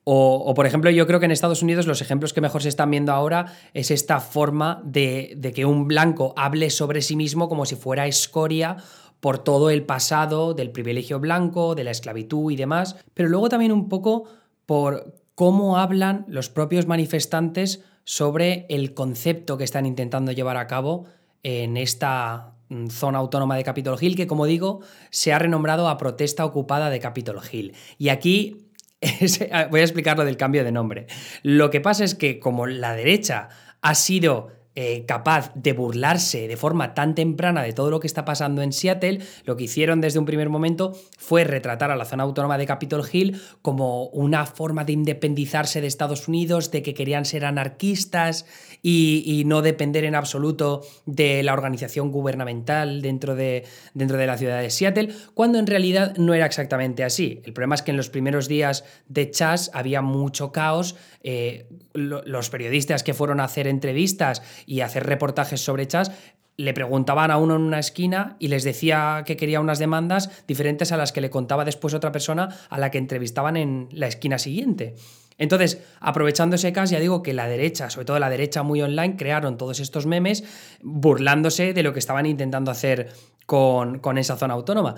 O, 0.08 0.54
por 0.54 0.68
ejemplo, 0.68 0.92
yo 0.92 1.08
creo 1.08 1.20
que 1.20 1.26
en 1.26 1.32
Estados 1.32 1.64
Unidos 1.64 1.88
los 1.88 2.00
ejemplos 2.00 2.32
que 2.32 2.40
mejor 2.40 2.62
se 2.62 2.70
están 2.70 2.92
viendo 2.92 3.12
ahora 3.12 3.58
es 3.74 3.90
esta 3.90 4.20
forma 4.20 4.80
de, 4.86 5.34
de, 5.36 5.52
que 5.52 5.66
un 5.66 5.88
blanco 5.88 6.36
hable 6.38 6.70
sobre 6.70 7.02
sí 7.02 7.16
mismo 7.16 7.50
como 7.50 7.66
si 7.66 7.76
fuera 7.76 8.06
escoria 8.06 8.78
por 9.20 9.40
todo 9.40 9.72
el 9.72 9.84
pasado 9.84 10.54
del 10.54 10.70
privilegio 10.70 11.20
blanco, 11.20 11.74
de 11.74 11.84
la 11.84 11.90
esclavitud 11.90 12.52
y 12.52 12.56
demás, 12.56 12.98
pero 13.16 13.30
luego 13.30 13.50
también 13.50 13.72
un 13.72 13.90
poco 13.90 14.26
por 14.66 15.22
cómo 15.36 15.78
hablan 15.78 16.26
los 16.28 16.50
propios 16.50 16.88
manifestantes 16.88 17.84
sobre 18.04 18.66
el 18.70 18.94
concepto 18.94 19.58
que 19.58 19.64
están 19.64 19.86
intentando 19.86 20.32
llevar 20.32 20.58
a 20.58 20.68
cabo 20.68 21.06
en 21.44 21.78
esta 21.78 22.54
mm, 22.70 22.88
zona 22.88 23.20
autónoma 23.20 23.56
de 23.56 23.64
Capitol 23.64 23.98
Hill, 24.00 24.16
que 24.16 24.28
como 24.28 24.46
digo, 24.46 24.82
se 25.10 25.34
ha 25.34 25.40
renombrado 25.40 25.90
a 25.90 25.98
protesta 25.98 26.46
ocupada 26.46 26.90
de 26.90 27.00
Capitol 27.00 27.42
Hill. 27.52 27.74
Y 27.98 28.10
aquí 28.10 28.70
voy 29.70 29.80
a 29.80 29.84
explicar 29.84 30.18
lo 30.18 30.26
del 30.26 30.38
cambio 30.38 30.64
de 30.64 30.72
nombre. 30.72 31.08
Lo 31.44 31.70
que 31.70 31.82
pasa 31.82 32.04
es 32.04 32.16
que 32.16 32.40
como 32.40 32.68
la 32.68 32.94
derecha 32.94 33.50
ha 33.82 33.96
sido 33.96 34.52
eh, 34.78 35.06
capaz 35.08 35.52
de 35.56 35.72
burlarse 35.72 36.50
de 36.50 36.58
forma 36.58 36.94
tan 36.94 37.16
temprana 37.16 37.64
de 37.64 37.72
todo 37.72 37.90
lo 37.90 38.02
que 38.02 38.08
está 38.08 38.26
pasando 38.26 38.62
en 38.62 38.74
Seattle, 38.74 39.20
lo 39.46 39.56
que 39.56 39.64
hicieron 39.64 40.02
desde 40.02 40.20
un 40.20 40.26
primer 40.26 40.50
momento 40.50 40.92
fue 41.18 41.46
retratar 41.46 41.92
a 41.92 41.96
la 41.96 42.04
zona 42.04 42.24
autónoma 42.24 42.58
de 42.58 42.66
Capitol 42.66 43.06
Hill 43.10 43.40
como 43.62 44.08
una 44.08 44.46
forma 44.46 44.84
de 44.84 44.92
independizarse 44.92 45.80
de 45.80 45.88
Estados 45.88 46.28
Unidos, 46.28 46.72
de 46.72 46.84
que 46.84 46.94
querían 46.94 47.24
ser 47.24 47.46
anarquistas 47.46 48.46
y, 48.82 49.44
no 49.46 49.62
depender 49.62 50.04
en 50.04 50.16
absoluto 50.16 50.82
de 51.06 51.42
la 51.44 51.54
organización 51.54 52.12
gubernamental 52.12 53.02
dentro 53.02 53.36
de, 53.36 53.64
dentro 53.94 54.18
de 54.18 54.28
la 54.28 54.38
ciudad 54.38 54.62
de 54.62 54.70
Seattle, 54.70 55.10
cuando 55.34 55.58
en 55.60 55.68
realidad 55.68 56.18
no 56.18 56.34
era 56.34 56.46
exactamente 56.46 57.04
así. 57.04 57.42
El 57.46 57.54
problema 57.54 57.76
es 57.76 57.82
que 57.82 57.92
en 57.92 57.98
los 57.98 58.10
primeros 58.10 58.48
días 58.48 58.84
de 59.08 59.32
Chas 59.32 59.72
había 59.74 60.02
mucho 60.02 60.52
caos, 60.52 60.96
eh, 61.24 61.68
los 61.94 62.50
periodistas 62.50 63.04
que 63.04 63.14
fueron 63.14 63.40
a 63.40 63.46
hacer 63.46 63.68
entrevistas 63.68 64.42
y 64.66 64.82
hacer 64.82 65.06
reportajes 65.06 65.62
sobre 65.62 65.88
Chas 65.88 66.12
le 66.58 66.74
preguntaban 66.74 67.32
a 67.32 67.38
uno 67.38 67.56
en 67.56 67.62
una 67.62 67.80
esquina 67.80 68.38
y 68.40 68.48
les 68.48 68.64
decía 68.64 69.24
que 69.26 69.36
quería 69.36 69.60
unas 69.60 69.80
demandas 69.80 70.30
diferentes 70.48 70.92
a 70.92 70.98
las 70.98 71.12
que 71.12 71.22
le 71.22 71.30
contaba 71.30 71.66
después 71.66 71.94
otra 71.94 72.12
persona 72.12 72.50
a 72.70 72.80
la 72.80 72.92
que 72.92 72.98
entrevistaban 72.98 73.58
en 73.58 73.90
la 73.92 74.08
esquina 74.08 74.40
siguiente. 74.40 74.96
Entonces, 75.38 75.82
aprovechando 76.00 76.56
ese 76.56 76.72
caso, 76.72 76.94
ya 76.94 77.00
digo 77.02 77.22
que 77.22 77.34
la 77.34 77.48
derecha, 77.48 77.90
sobre 77.90 78.06
todo 78.06 78.20
la 78.20 78.30
derecha 78.30 78.64
muy 78.64 78.82
online, 78.82 79.18
crearon 79.18 79.58
todos 79.58 79.82
estos 79.82 80.06
memes 80.06 80.46
burlándose 80.82 81.74
de 81.74 81.84
lo 81.84 81.92
que 81.92 82.00
estaban 82.00 82.26
intentando 82.26 82.72
hacer 82.72 83.10
con, 83.46 84.00
con 84.00 84.18
esa 84.18 84.38
zona 84.38 84.54
autónoma. 84.54 84.96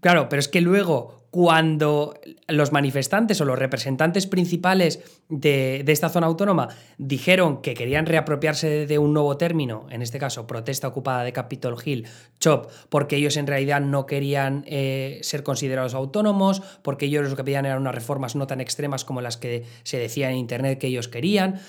Claro, 0.00 0.28
pero 0.28 0.40
es 0.40 0.48
que 0.48 0.60
luego, 0.60 1.24
cuando 1.30 2.14
los 2.46 2.70
manifestantes 2.70 3.40
o 3.40 3.44
los 3.44 3.58
representantes 3.58 4.26
principales 4.26 5.00
de, 5.28 5.82
esta 5.88 6.08
zona 6.08 6.26
autónoma 6.26 6.68
dijeron 6.96 7.60
que 7.60 7.74
querían 7.74 8.06
reapropiarse 8.06 8.86
de 8.86 8.98
un 8.98 9.12
nuevo 9.12 9.36
término, 9.36 9.86
en 9.90 10.02
este 10.02 10.18
caso 10.18 10.46
protesta 10.46 10.86
ocupada 10.86 11.24
de 11.24 11.32
Capitol 11.32 11.76
Hill, 11.84 12.06
CHOP, 12.38 12.70
porque 12.88 13.16
ellos 13.16 13.36
en 13.36 13.46
realidad 13.46 13.80
no 13.80 14.06
querían 14.06 14.64
eh, 14.68 15.18
ser 15.22 15.42
considerados 15.42 15.94
autónomos, 15.94 16.62
porque 16.82 17.06
ellos 17.06 17.28
lo 17.28 17.36
que 17.36 17.44
pedían 17.44 17.66
eran 17.66 17.80
unas 17.80 17.94
reformas 17.94 18.36
no 18.36 18.46
tan 18.46 18.60
extremas 18.60 19.04
como 19.04 19.20
las 19.20 19.36
que 19.36 19.64
se 19.82 19.98
decía 19.98 20.30
en 20.30 20.36
Internet 20.36 20.78
que 20.78 20.86
ellos 20.86 21.08
querían. 21.08 21.60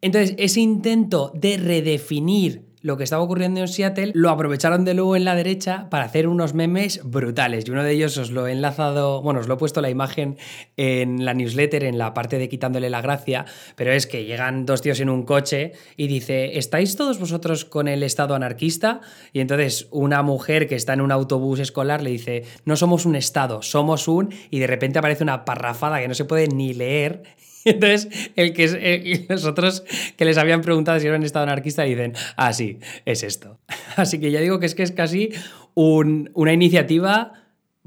Entonces, 0.00 0.34
ese 0.38 0.60
intento 0.60 1.30
de 1.34 1.56
redefinir 1.56 2.66
lo 2.86 2.96
que 2.96 3.02
estaba 3.02 3.20
ocurriendo 3.20 3.60
en 3.60 3.66
Seattle, 3.66 4.12
lo 4.14 4.30
aprovecharon 4.30 4.84
de 4.84 4.94
nuevo 4.94 5.16
en 5.16 5.24
la 5.24 5.34
derecha 5.34 5.88
para 5.90 6.04
hacer 6.04 6.28
unos 6.28 6.54
memes 6.54 7.00
brutales. 7.02 7.66
Y 7.66 7.72
uno 7.72 7.82
de 7.82 7.90
ellos 7.90 8.16
os 8.16 8.30
lo 8.30 8.46
he 8.46 8.52
enlazado, 8.52 9.22
bueno, 9.22 9.40
os 9.40 9.48
lo 9.48 9.54
he 9.54 9.56
puesto 9.56 9.80
la 9.80 9.90
imagen 9.90 10.36
en 10.76 11.24
la 11.24 11.34
newsletter, 11.34 11.82
en 11.82 11.98
la 11.98 12.14
parte 12.14 12.38
de 12.38 12.48
quitándole 12.48 12.88
la 12.88 13.02
gracia, 13.02 13.44
pero 13.74 13.90
es 13.90 14.06
que 14.06 14.24
llegan 14.24 14.66
dos 14.66 14.82
tíos 14.82 15.00
en 15.00 15.10
un 15.10 15.24
coche 15.24 15.72
y 15.96 16.06
dice, 16.06 16.58
¿estáis 16.58 16.94
todos 16.94 17.18
vosotros 17.18 17.64
con 17.64 17.88
el 17.88 18.04
Estado 18.04 18.36
anarquista? 18.36 19.00
Y 19.32 19.40
entonces 19.40 19.88
una 19.90 20.22
mujer 20.22 20.68
que 20.68 20.76
está 20.76 20.92
en 20.92 21.00
un 21.00 21.10
autobús 21.10 21.58
escolar 21.58 22.02
le 22.02 22.10
dice, 22.10 22.44
no 22.64 22.76
somos 22.76 23.04
un 23.04 23.16
Estado, 23.16 23.62
somos 23.62 24.06
un... 24.06 24.32
Y 24.48 24.60
de 24.60 24.68
repente 24.68 25.00
aparece 25.00 25.24
una 25.24 25.44
parrafada 25.44 26.00
que 26.00 26.06
no 26.06 26.14
se 26.14 26.24
puede 26.24 26.46
ni 26.46 26.72
leer 26.72 27.24
entonces, 27.70 28.08
el 28.36 28.52
que 28.52 29.26
los 29.28 29.44
otros 29.44 29.82
que 30.16 30.24
les 30.24 30.38
habían 30.38 30.62
preguntado 30.62 31.00
si 31.00 31.06
eran 31.08 31.24
estado 31.24 31.42
anarquista 31.42 31.82
dicen, 31.82 32.14
ah, 32.36 32.52
sí, 32.52 32.78
es 33.04 33.24
esto. 33.24 33.58
Así 33.96 34.20
que 34.20 34.30
ya 34.30 34.40
digo 34.40 34.60
que 34.60 34.66
es 34.66 34.74
que 34.74 34.84
es 34.84 34.92
casi 34.92 35.30
una 35.74 36.52
iniciativa 36.52 37.32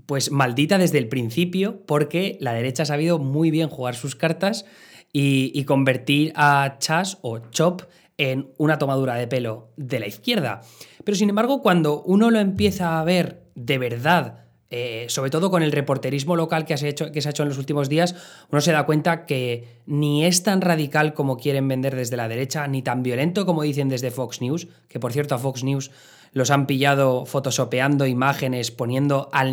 pues 0.06 0.32
maldita 0.32 0.78
desde 0.78 0.98
el 0.98 1.08
principio, 1.08 1.84
porque 1.86 2.38
la 2.42 2.54
derecha 2.54 2.84
ha 2.84 2.86
sabido 2.88 3.20
muy 3.20 3.52
bien 3.52 3.70
jugar 3.70 3.96
sus 3.96 4.16
cartas 4.16 4.66
y, 5.14 5.52
y 5.54 5.64
convertir 5.64 6.34
a 6.36 6.78
Chas 6.80 7.20
o 7.22 7.40
Chop 7.52 7.84
en 8.18 8.52
una 8.58 8.78
tomadura 8.80 9.16
de 9.16 9.28
pelo 9.28 9.72
de 9.78 10.00
la 10.00 10.08
izquierda. 10.08 10.62
Pero 11.06 11.16
sin 11.16 11.30
embargo, 11.30 11.62
cuando 11.62 12.02
uno 12.04 12.32
lo 12.32 12.40
empieza 12.40 13.00
a 13.00 13.04
ver 13.04 13.44
de 13.56 13.78
verdad 13.78 14.49
eh, 14.72 15.06
sobre 15.10 15.32
todo 15.32 15.50
con 15.50 15.64
el 15.64 15.72
reporterismo 15.72 16.36
local 16.36 16.66
que, 16.66 16.76
hecho, 16.76 17.12
que 17.12 17.22
se 17.22 17.30
ha 17.30 17.32
hecho 17.32 17.44
en 17.44 17.50
los 17.50 17.58
últimos 17.58 17.90
días, 17.90 18.16
uno 18.52 18.62
se 18.62 18.72
da 18.72 18.86
cuenta 18.86 19.26
que 19.26 19.68
ni 19.86 20.26
es 20.26 20.44
tan 20.44 20.62
radical 20.62 21.14
como 21.14 21.38
quieren 21.38 21.68
vender 21.68 21.96
desde 21.96 22.18
la 22.18 22.28
derecha, 22.28 22.68
ni 22.68 22.82
tan 22.82 23.02
violento 23.02 23.46
como 23.46 23.64
dicen 23.64 23.90
desde 23.90 24.12
Fox 24.12 24.42
News, 24.42 24.68
que 24.88 25.00
por 25.00 25.12
cierto 25.12 25.36
a 25.36 25.40
Fox 25.40 25.64
News 25.64 25.92
los 26.34 26.52
han 26.52 26.68
pillado 26.68 27.26
photoshopeando 27.26 28.06
imágenes, 28.06 28.70
poniendo 28.70 29.30
a 29.32 29.44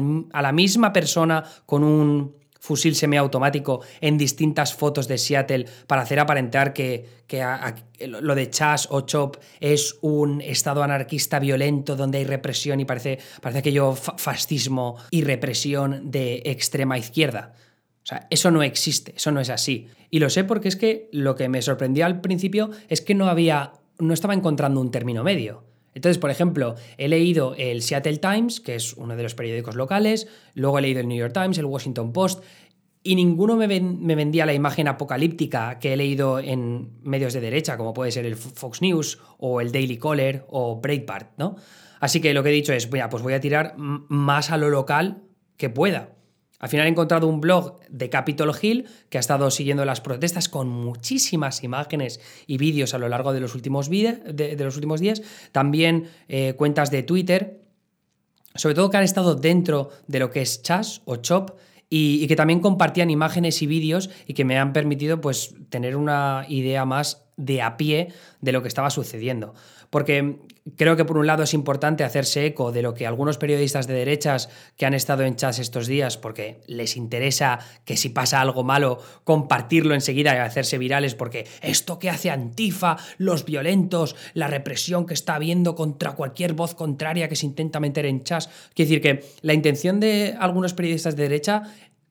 la 0.43 0.53
misma 0.53 0.93
persona 0.93 1.45
con 1.65 1.83
un 1.83 2.35
fusil 2.67 2.97
semiautomático 2.97 3.83
en 4.01 4.19
distintas 4.19 4.75
fotos 4.75 5.07
de 5.07 5.19
Seattle 5.19 5.67
para 5.87 6.03
hacer 6.03 6.19
aparentar 6.19 6.73
que, 6.73 7.07
lo 8.01 8.35
de 8.35 8.51
Chas 8.51 8.89
o 8.91 9.03
Chop 9.03 9.37
es 9.61 9.97
un 10.01 10.41
estado 10.41 10.83
anarquista 10.83 11.39
violento 11.39 11.95
donde 11.95 12.19
hay 12.19 12.25
represión 12.25 12.81
y 12.81 12.85
parece, 12.85 13.19
parece 13.41 13.61
aquello 13.61 13.95
fascismo 13.95 14.97
y 15.11 15.23
represión 15.23 16.11
de 16.11 16.43
extrema 16.45 16.99
izquierda. 16.99 17.55
O 18.03 18.07
sea, 18.07 18.27
eso 18.31 18.51
no 18.51 18.63
existe, 18.63 19.15
eso 19.17 19.31
no 19.31 19.41
es 19.41 19.51
así. 19.51 19.89
Y 20.11 20.19
lo 20.19 20.31
sé 20.31 20.45
porque 20.45 20.69
es 20.69 20.77
que 20.77 21.09
lo 21.13 21.35
que 21.35 21.49
me 21.49 21.63
sorprendió 21.63 22.07
al 22.07 22.21
principio 22.21 22.71
es 22.89 23.01
que 23.01 23.15
no 23.15 23.29
había, 23.29 23.73
no 23.99 24.13
estaba 24.13 24.35
encontrando 24.35 24.81
un 24.81 24.91
término 24.91 25.25
medio. 25.25 25.65
Entonces, 25.97 26.19
por 26.19 26.31
ejemplo, 26.31 26.75
he 26.99 27.09
leído 27.09 27.55
el 27.57 27.81
Seattle 27.81 28.19
Times, 28.19 28.61
que 28.61 28.75
es 28.75 28.93
uno 28.99 29.17
de 29.17 29.23
los 29.23 29.35
periódicos 29.35 29.77
locales, 29.77 30.29
luego 30.53 30.79
he 30.79 30.83
leído 30.83 31.01
el 31.01 31.09
New 31.09 31.17
York 31.17 31.33
Times, 31.33 31.57
el 31.57 31.65
Washington 31.65 32.13
Post, 32.13 32.45
y 33.03 33.15
ninguno 33.15 33.57
me, 33.57 33.67
vendía 33.67 34.45
la 34.45 34.53
imagen 34.53 34.89
apocalíptica 34.89 35.79
que 35.79 35.95
he 35.95 35.97
leído 35.97 36.39
en 36.39 37.01
medios 37.03 37.33
de 37.33 37.41
derecha, 37.41 37.79
como 37.79 37.95
puede 37.95 38.13
ser 38.13 38.27
el 38.27 38.37
Fox 38.37 38.83
News 38.83 39.19
o 39.39 39.63
el 39.63 39.73
Daily 39.73 39.97
Caller 39.97 40.45
o 40.49 40.83
Breitbart, 40.83 41.31
¿no? 41.39 41.57
Así 41.99 42.21
que 42.21 42.35
lo 42.35 42.43
que 42.43 42.51
he 42.51 42.53
dicho 42.53 42.75
es, 42.75 42.87
pues 42.87 43.23
voy 43.23 43.33
a 43.33 43.41
tirar 43.41 43.73
más 43.79 44.51
a 44.51 44.59
lo 44.59 44.69
local 44.69 45.23
que 45.57 45.71
pueda. 45.71 46.16
Al 46.59 46.69
final 46.69 46.87
he 46.87 46.91
encontrado 46.91 47.27
un 47.29 47.41
blog 47.41 47.81
de 47.89 48.09
Capitol 48.09 48.53
Hill 48.61 48.87
que 49.11 49.19
ha 49.19 49.21
estado 49.21 49.51
siguiendo 49.51 49.85
las 49.85 50.01
protestas 50.01 50.49
con 50.49 50.69
muchísimas 50.69 51.63
imágenes 51.63 52.21
y 52.47 52.57
vídeos 52.57 52.95
a 52.95 52.99
lo 52.99 53.09
largo 53.09 53.33
de 53.33 53.41
los 53.41 53.55
últimos, 53.55 53.91
días. 53.91 55.23
También 55.53 56.09
eh, 56.29 56.55
cuentas 56.57 56.91
de 56.91 57.03
Twitter, 57.03 57.61
sobre 58.55 58.75
todo 58.75 58.91
que 58.91 58.97
han 58.97 59.03
estado 59.03 59.35
dentro 59.35 59.91
de 60.07 60.19
lo 60.19 60.31
que 60.31 60.41
es 60.41 60.63
Chas 60.63 61.03
o 61.05 61.17
Chop 61.17 61.51
y, 61.91 62.25
y 62.25 62.27
que 62.27 62.37
también 62.37 62.61
compartían 62.61 63.11
imágenes 63.11 63.61
y 63.61 63.67
vídeos 63.67 64.11
y 64.27 64.35
que 64.35 64.45
me 64.45 64.59
han 64.59 64.73
permitido 64.73 65.21
pues, 65.21 65.55
tener 65.69 65.97
una 65.97 66.47
idea 66.49 66.85
más 66.85 67.27
de 67.37 67.61
a 67.61 67.77
pie 67.77 68.09
de 68.41 68.53
lo 68.53 68.63
que 68.63 68.69
estaba 68.69 68.91
sucediendo. 68.91 69.55
Porque 69.91 70.37
creo 70.77 70.97
que 70.97 71.05
por 71.05 71.19
un 71.19 71.27
lado 71.27 71.45
es 71.45 71.55
importante 71.55 72.03
hacerse 72.03 72.47
eco 72.47 72.73
de 72.73 72.83
lo 72.83 72.95
que 72.95 73.07
algunos 73.07 73.39
periodistas 73.39 73.87
de 73.87 73.95
derechas 73.95 74.49
que 74.77 74.87
han 74.87 74.95
estado 74.95 75.23
en 75.23 75.37
chats 75.37 75.59
estos 75.59 75.87
días, 75.87 76.17
porque 76.17 76.61
les 76.67 76.97
interesa 76.97 77.61
que 77.85 77.97
si 77.97 78.09
pasa 78.09 78.41
algo 78.41 78.65
malo, 78.65 78.99
compartirlo 79.25 79.95
enseguida 79.95 80.35
y 80.35 80.39
hacerse 80.39 80.79
virales, 80.79 81.15
porque 81.15 81.47
esto 81.63 81.99
que 81.99 82.11
hace 82.11 82.31
Antifa, 82.31 82.97
los 83.19 83.45
violentos, 83.45 84.17
la 84.35 84.49
represión 84.49 85.07
que 85.07 85.15
está 85.15 85.37
habiendo 85.37 85.75
contra 85.75 86.13
cualquier 86.13 86.55
voz 86.55 86.75
contraria 86.75 87.29
que 87.29 87.37
se 87.37 87.47
intenta 87.47 87.81
meter 87.81 88.07
en 88.07 88.25
chats. 88.25 88.49
Quiere 88.75 88.89
decir 88.89 89.03
que 89.03 89.25
la 89.43 89.55
intención 89.55 90.01
de 90.01 90.35
algunos 90.39 90.75
periodistas 90.75 91.17
de 91.17 91.23
derecha 91.23 91.63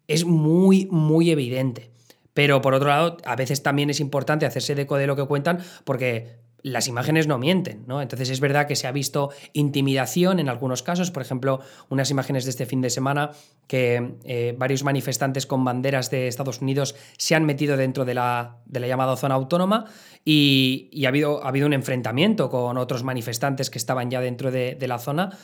es 0.07 0.25
muy, 0.25 0.87
muy 0.91 1.31
evidente. 1.31 1.89
Pero 2.33 2.61
por 2.61 2.73
otro 2.73 2.89
lado, 2.89 3.17
a 3.25 3.35
veces 3.37 3.63
también 3.63 3.89
es 3.89 4.01
importante 4.01 4.45
hacerse 4.45 4.73
eco 4.79 4.97
de 4.97 5.07
lo 5.07 5.15
que 5.15 5.25
cuentan 5.25 5.59
porque 5.85 6.44
las 6.65 6.87
imágenes 6.87 7.27
no 7.27 7.37
mienten, 7.37 7.83
¿no? 7.85 8.01
Entonces 8.01 8.31
es 8.31 8.39
verdad 8.39 8.65
que 8.65 8.75
se 8.75 8.87
ha 8.87 8.91
visto 8.91 9.29
intimidación 9.53 10.39
en 10.39 10.49
algunos 10.49 10.81
casos, 10.81 11.11
por 11.11 11.21
ejemplo, 11.21 11.59
unas 11.89 12.09
imágenes 12.09 12.43
de 12.45 12.49
este 12.49 12.65
fin 12.65 12.81
de 12.81 12.89
semana 12.89 13.29
que 13.67 14.15
eh, 14.23 14.55
varios 14.57 14.83
manifestantes 14.83 15.45
con 15.45 15.63
banderas 15.63 16.09
de 16.09 16.27
Estados 16.27 16.61
Unidos 16.61 16.95
se 17.17 17.35
han 17.35 17.45
metido 17.45 17.77
dentro 17.77 18.03
de 18.03 18.15
la, 18.15 18.57
llamada 18.67 19.15
zona 19.15 19.35
autónoma 19.35 19.85
y, 20.25 21.05
ha, 21.05 21.09
habido, 21.09 21.45
ha, 21.45 21.49
habido, 21.49 21.67
un 21.67 21.73
enfrentamiento 21.73 22.49
con 22.49 22.79
otros 22.79 23.03
manifestantes 23.03 23.69
que 23.69 23.77
estaban 23.77 24.09
ya 24.09 24.19
dentro 24.19 24.49
de, 24.49 24.73
de 24.73 24.87
la 24.87 24.97
zona 24.97 25.37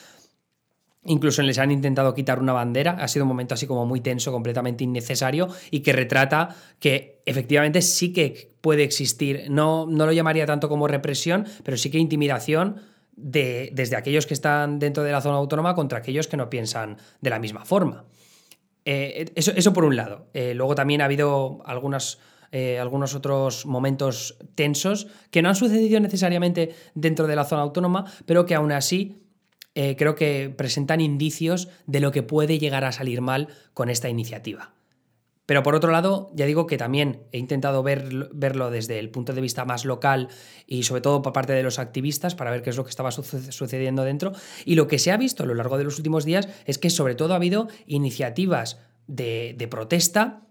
Incluso 1.03 1.41
les 1.41 1.57
han 1.57 1.71
intentado 1.71 2.13
quitar 2.13 2.39
una 2.39 2.53
bandera. 2.53 2.91
Ha 2.99 3.07
sido 3.07 3.25
un 3.25 3.29
momento 3.29 3.55
así 3.55 3.65
como 3.65 3.87
muy 3.87 4.01
tenso, 4.01 4.31
completamente 4.31 4.83
innecesario 4.83 5.47
y 5.71 5.79
que 5.79 5.93
retrata 5.93 6.55
que 6.79 7.10
efectivamente 7.25 7.81
sí 7.81 8.13
que 8.13 8.51
puede 8.61 8.83
existir. 8.83 9.45
No, 9.49 9.85
no 9.87 10.05
lo 10.05 10.13
llamaría 10.13 10.45
tanto 10.45 10.69
como 10.69 10.87
represión, 10.87 11.45
pero 11.63 11.77
sí 11.77 11.89
que 11.89 11.97
intimidación 11.97 12.81
de, 13.15 13.71
desde 13.73 13.95
aquellos 13.95 14.25
que 14.25 14.33
están 14.33 14.79
dentro 14.79 15.03
de 15.03 15.11
la 15.11 15.21
zona 15.21 15.37
autónoma 15.37 15.75
contra 15.75 15.99
aquellos 15.99 16.27
que 16.27 16.37
no 16.37 16.49
piensan 16.49 16.97
de 17.21 17.29
la 17.29 17.39
misma 17.39 17.65
forma. 17.65 18.05
Eh, 18.85 19.31
eso, 19.35 19.51
eso, 19.55 19.73
por 19.73 19.85
un 19.85 19.95
lado. 19.95 20.27
Eh, 20.33 20.53
luego 20.55 20.75
también 20.75 21.01
ha 21.01 21.05
habido 21.05 21.63
eh, 22.51 22.79
algunos 22.79 23.15
otros 23.15 23.65
momentos 23.65 24.37
tensos 24.55 25.07
que 25.29 25.41
no 25.41 25.49
han 25.49 25.55
sucedido 25.55 25.99
necesariamente 25.99 26.73
dentro 26.95 27.27
de 27.27 27.35
la 27.35 27.45
zona 27.45 27.61
autónoma, 27.61 28.05
pero 28.25 28.45
que 28.45 28.55
aún 28.55 28.71
así 28.71 29.17
creo 29.73 30.15
que 30.15 30.53
presentan 30.53 30.99
indicios 30.99 31.69
de 31.87 32.01
lo 32.01 32.11
que 32.11 32.23
puede 32.23 32.59
llegar 32.59 32.83
a 32.83 32.91
salir 32.91 33.21
mal 33.21 33.47
con 33.73 33.89
esta 33.89 34.09
iniciativa. 34.09 34.73
Pero 35.51 35.63
por 35.63 35.75
otro 35.75 35.91
lado, 35.91 36.31
ya 36.33 36.45
digo 36.45 36.65
que 36.65 36.77
también 36.77 37.23
he 37.33 37.37
intentado 37.37 37.83
verlo 37.83 38.71
desde 38.71 38.99
el 38.99 39.09
punto 39.09 39.33
de 39.33 39.41
vista 39.41 39.65
más 39.65 39.83
local 39.83 40.29
y 40.65 40.83
sobre 40.83 41.01
todo 41.01 41.21
por 41.21 41.33
parte 41.33 41.51
de 41.51 41.61
los 41.61 41.77
activistas 41.77 42.35
para 42.35 42.51
ver 42.51 42.61
qué 42.61 42.69
es 42.69 42.77
lo 42.77 42.85
que 42.85 42.89
estaba 42.89 43.11
sucediendo 43.11 44.05
dentro. 44.05 44.31
Y 44.63 44.75
lo 44.75 44.87
que 44.87 44.97
se 44.97 45.11
ha 45.11 45.17
visto 45.17 45.43
a 45.43 45.45
lo 45.45 45.53
largo 45.53 45.77
de 45.77 45.83
los 45.83 45.97
últimos 45.97 46.23
días 46.23 46.47
es 46.63 46.77
que 46.77 46.89
sobre 46.89 47.15
todo 47.15 47.33
ha 47.33 47.35
habido 47.35 47.67
iniciativas 47.85 48.79
de, 49.07 49.67
protesta, 49.69 50.47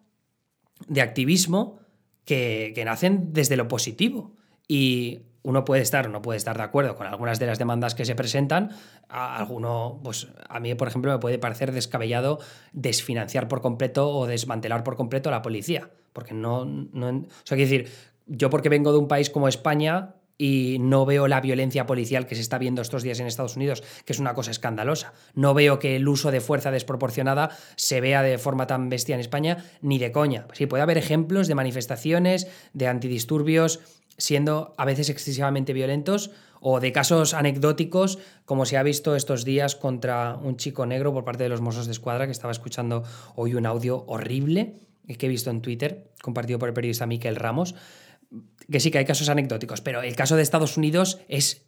de 0.86 1.00
activismo, 1.00 1.78
que, 2.26 2.72
que 2.74 2.84
nacen 2.84 3.32
desde 3.32 3.56
lo 3.56 3.68
positivo. 3.68 4.36
Y 4.68 5.29
uno 5.42 5.64
puede 5.64 5.82
estar 5.82 6.06
o 6.06 6.10
no 6.10 6.22
puede 6.22 6.36
estar 6.36 6.56
de 6.56 6.62
acuerdo 6.62 6.96
con 6.96 7.06
algunas 7.06 7.38
de 7.38 7.46
las 7.46 7.58
demandas 7.58 7.94
que 7.94 8.04
se 8.04 8.14
presentan. 8.14 8.70
A 9.08 9.36
alguno, 9.36 10.00
pues 10.04 10.28
a 10.48 10.60
mí, 10.60 10.74
por 10.74 10.88
ejemplo, 10.88 11.10
me 11.12 11.18
puede 11.18 11.38
parecer 11.38 11.72
descabellado 11.72 12.38
desfinanciar 12.72 13.48
por 13.48 13.60
completo 13.60 14.10
o 14.10 14.26
desmantelar 14.26 14.84
por 14.84 14.96
completo 14.96 15.28
a 15.28 15.32
la 15.32 15.42
policía. 15.42 15.90
Porque 16.12 16.34
no. 16.34 16.64
no 16.64 17.08
o 17.08 17.24
sea, 17.44 17.56
quiero 17.56 17.70
decir, 17.70 17.92
yo 18.26 18.50
porque 18.50 18.68
vengo 18.68 18.92
de 18.92 18.98
un 18.98 19.08
país 19.08 19.30
como 19.30 19.48
España, 19.48 20.14
y 20.40 20.78
no 20.80 21.04
veo 21.04 21.28
la 21.28 21.42
violencia 21.42 21.84
policial 21.84 22.26
que 22.26 22.34
se 22.34 22.40
está 22.40 22.56
viendo 22.56 22.80
estos 22.80 23.02
días 23.02 23.20
en 23.20 23.26
Estados 23.26 23.56
Unidos, 23.56 23.82
que 24.06 24.14
es 24.14 24.18
una 24.18 24.32
cosa 24.32 24.50
escandalosa. 24.50 25.12
No 25.34 25.52
veo 25.52 25.78
que 25.78 25.96
el 25.96 26.08
uso 26.08 26.30
de 26.30 26.40
fuerza 26.40 26.70
desproporcionada 26.70 27.50
se 27.76 28.00
vea 28.00 28.22
de 28.22 28.38
forma 28.38 28.66
tan 28.66 28.88
bestia 28.88 29.14
en 29.14 29.20
España, 29.20 29.66
ni 29.82 29.98
de 29.98 30.12
coña. 30.12 30.46
Sí, 30.54 30.64
puede 30.64 30.82
haber 30.82 30.96
ejemplos 30.96 31.46
de 31.46 31.56
manifestaciones, 31.56 32.46
de 32.72 32.86
antidisturbios 32.86 33.80
siendo 34.20 34.74
a 34.78 34.84
veces 34.84 35.10
excesivamente 35.10 35.72
violentos 35.72 36.30
o 36.60 36.78
de 36.78 36.92
casos 36.92 37.34
anecdóticos, 37.34 38.18
como 38.44 38.66
se 38.66 38.76
ha 38.76 38.82
visto 38.82 39.16
estos 39.16 39.44
días 39.44 39.74
contra 39.74 40.36
un 40.36 40.56
chico 40.56 40.86
negro 40.86 41.12
por 41.12 41.24
parte 41.24 41.42
de 41.42 41.48
los 41.48 41.60
Mossos 41.60 41.86
de 41.86 41.92
Escuadra, 41.92 42.26
que 42.26 42.32
estaba 42.32 42.52
escuchando 42.52 43.02
hoy 43.34 43.54
un 43.54 43.66
audio 43.66 44.04
horrible 44.06 44.76
que 45.16 45.26
he 45.26 45.28
visto 45.28 45.50
en 45.50 45.60
Twitter, 45.60 46.12
compartido 46.22 46.58
por 46.58 46.68
el 46.68 46.74
periodista 46.74 47.06
Miquel 47.06 47.36
Ramos, 47.36 47.74
que 48.70 48.80
sí 48.80 48.90
que 48.90 48.98
hay 48.98 49.04
casos 49.04 49.28
anecdóticos, 49.28 49.80
pero 49.80 50.02
el 50.02 50.14
caso 50.14 50.36
de 50.36 50.42
Estados 50.42 50.76
Unidos 50.76 51.20
es 51.28 51.66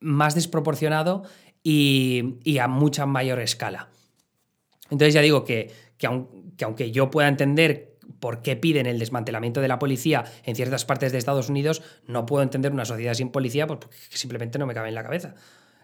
más 0.00 0.34
desproporcionado 0.34 1.22
y, 1.62 2.58
a 2.60 2.66
mucha 2.66 3.06
mayor 3.06 3.38
escala. 3.40 3.88
Entonces 4.90 5.14
ya 5.14 5.22
digo 5.22 5.44
que, 5.44 5.70
que, 5.96 6.06
aunque 6.06 6.90
yo 6.90 7.10
pueda 7.10 7.28
entender 7.28 7.91
por 8.22 8.40
qué 8.40 8.54
piden 8.54 8.86
el 8.86 9.00
desmantelamiento 9.00 9.60
de 9.60 9.66
la 9.66 9.80
policía 9.80 10.22
en 10.44 10.54
ciertas 10.54 10.84
partes 10.84 11.10
de 11.10 11.18
Estados 11.18 11.48
Unidos, 11.48 11.82
no 12.06 12.24
puedo 12.24 12.44
entender 12.44 12.70
una 12.70 12.84
sociedad 12.84 13.14
sin 13.14 13.30
policía 13.30 13.66
pues, 13.66 13.80
porque 13.80 13.96
simplemente 14.10 14.60
no 14.60 14.66
me 14.66 14.74
cabe 14.74 14.90
en 14.90 14.94
la 14.94 15.02
cabeza. 15.02 15.34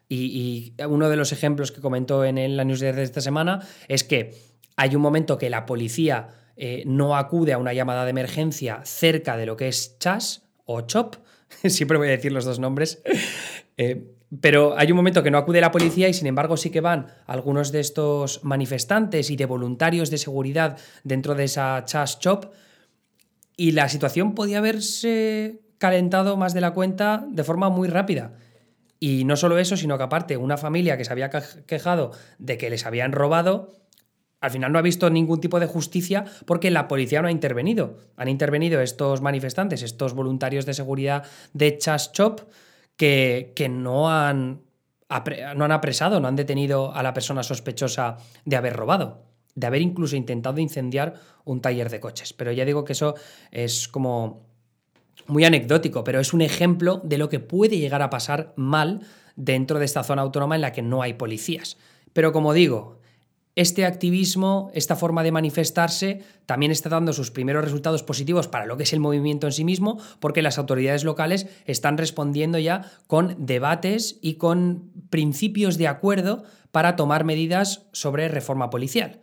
Y, 0.08 0.72
uno 0.88 1.10
de 1.10 1.16
los 1.16 1.32
ejemplos 1.32 1.72
que 1.72 1.80
comentó 1.80 2.24
en 2.24 2.56
la 2.56 2.62
newsletter 2.62 2.94
de 2.94 3.02
esta 3.02 3.20
semana 3.20 3.66
es 3.88 4.04
que 4.04 4.36
hay 4.76 4.94
un 4.94 5.02
momento 5.02 5.36
que 5.36 5.50
la 5.50 5.66
policía 5.66 6.28
eh, 6.56 6.84
no 6.86 7.16
acude 7.16 7.54
a 7.54 7.58
una 7.58 7.72
llamada 7.72 8.04
de 8.04 8.10
emergencia 8.10 8.82
cerca 8.84 9.36
de 9.36 9.44
lo 9.44 9.56
que 9.56 9.66
es 9.66 9.98
Chas 9.98 10.44
o 10.64 10.82
Chop, 10.82 11.16
siempre 11.64 11.98
voy 11.98 12.06
a 12.06 12.12
decir 12.12 12.30
los 12.30 12.44
dos 12.44 12.60
nombres, 12.60 13.02
eh, 13.76 14.12
pero 14.40 14.76
hay 14.76 14.90
un 14.90 14.96
momento 14.96 15.22
que 15.22 15.30
no 15.30 15.38
acude 15.38 15.60
la 15.60 15.70
policía 15.70 16.08
y 16.08 16.14
sin 16.14 16.26
embargo 16.26 16.56
sí 16.56 16.70
que 16.70 16.80
van 16.80 17.06
algunos 17.26 17.72
de 17.72 17.80
estos 17.80 18.44
manifestantes 18.44 19.30
y 19.30 19.36
de 19.36 19.46
voluntarios 19.46 20.10
de 20.10 20.18
seguridad 20.18 20.78
dentro 21.02 21.34
de 21.34 21.44
esa 21.44 21.84
Chas 21.86 22.18
Chop 22.18 22.52
y 23.56 23.72
la 23.72 23.88
situación 23.88 24.34
podía 24.34 24.58
haberse 24.58 25.60
calentado 25.78 26.36
más 26.36 26.54
de 26.54 26.60
la 26.60 26.72
cuenta 26.72 27.24
de 27.28 27.44
forma 27.44 27.70
muy 27.70 27.88
rápida. 27.88 28.34
Y 29.00 29.24
no 29.24 29.36
solo 29.36 29.58
eso, 29.58 29.76
sino 29.76 29.96
que 29.96 30.04
aparte 30.04 30.36
una 30.36 30.56
familia 30.56 30.96
que 30.96 31.04
se 31.04 31.12
había 31.12 31.30
quejado 31.30 32.12
de 32.38 32.58
que 32.58 32.70
les 32.70 32.84
habían 32.84 33.12
robado, 33.12 33.72
al 34.40 34.50
final 34.50 34.72
no 34.72 34.78
ha 34.78 34.82
visto 34.82 35.10
ningún 35.10 35.40
tipo 35.40 35.58
de 35.60 35.66
justicia 35.66 36.24
porque 36.46 36.70
la 36.70 36.88
policía 36.88 37.22
no 37.22 37.28
ha 37.28 37.32
intervenido. 37.32 37.98
Han 38.16 38.28
intervenido 38.28 38.80
estos 38.80 39.20
manifestantes, 39.20 39.82
estos 39.82 40.14
voluntarios 40.14 40.66
de 40.66 40.74
seguridad 40.74 41.24
de 41.52 41.78
Chas 41.78 42.12
Chop, 42.12 42.40
que, 42.98 43.68
no, 43.70 44.10
han, 44.10 44.60
no 45.56 45.64
han 45.64 45.72
apresado, 45.72 46.20
no 46.20 46.28
han 46.28 46.36
detenido 46.36 46.92
a 46.92 47.02
la 47.02 47.14
persona 47.14 47.42
sospechosa 47.42 48.18
de 48.44 48.56
haber 48.56 48.74
robado, 48.74 49.22
de 49.54 49.66
haber 49.66 49.80
incluso 49.80 50.16
intentado 50.16 50.58
incendiar 50.58 51.14
un 51.44 51.60
taller 51.60 51.90
de 51.90 52.00
coches. 52.00 52.32
Pero 52.32 52.52
ya 52.52 52.64
digo 52.64 52.84
que 52.84 52.92
eso 52.92 53.14
es 53.52 53.86
como 53.86 54.46
muy 55.28 55.44
anecdótico, 55.44 56.02
pero 56.02 56.18
es 56.18 56.32
un 56.32 56.42
ejemplo 56.42 57.00
de 57.04 57.18
lo 57.18 57.28
que 57.28 57.38
puede 57.38 57.78
llegar 57.78 58.02
a 58.02 58.10
pasar 58.10 58.52
mal 58.56 59.00
dentro 59.36 59.78
de 59.78 59.84
esta 59.84 60.02
zona 60.02 60.22
autónoma 60.22 60.56
en 60.56 60.62
la 60.62 60.72
que 60.72 60.82
no 60.82 61.00
hay 61.00 61.14
policías. 61.14 61.76
Pero 62.12 62.32
como 62.32 62.52
digo, 62.52 62.97
este 63.58 63.84
activismo, 63.84 64.70
esta 64.72 64.94
forma 64.94 65.24
de 65.24 65.32
manifestarse, 65.32 66.22
también 66.46 66.70
está 66.70 66.88
dando 66.88 67.12
sus 67.12 67.32
primeros 67.32 67.64
resultados 67.64 68.04
positivos 68.04 68.46
para 68.46 68.66
lo 68.66 68.76
que 68.76 68.84
es 68.84 68.92
el 68.92 69.00
movimiento 69.00 69.48
en 69.48 69.52
sí 69.52 69.64
mismo, 69.64 69.98
porque 70.20 70.42
las 70.42 70.58
autoridades 70.58 71.02
locales 71.02 71.48
están 71.66 71.98
respondiendo 71.98 72.60
ya 72.60 72.92
con 73.08 73.34
debates 73.36 74.20
y 74.22 74.34
con 74.34 74.92
principios 75.10 75.76
de 75.76 75.88
acuerdo 75.88 76.44
para 76.70 76.94
tomar 76.94 77.24
medidas 77.24 77.82
sobre 77.90 78.28
reforma 78.28 78.70
policial. 78.70 79.22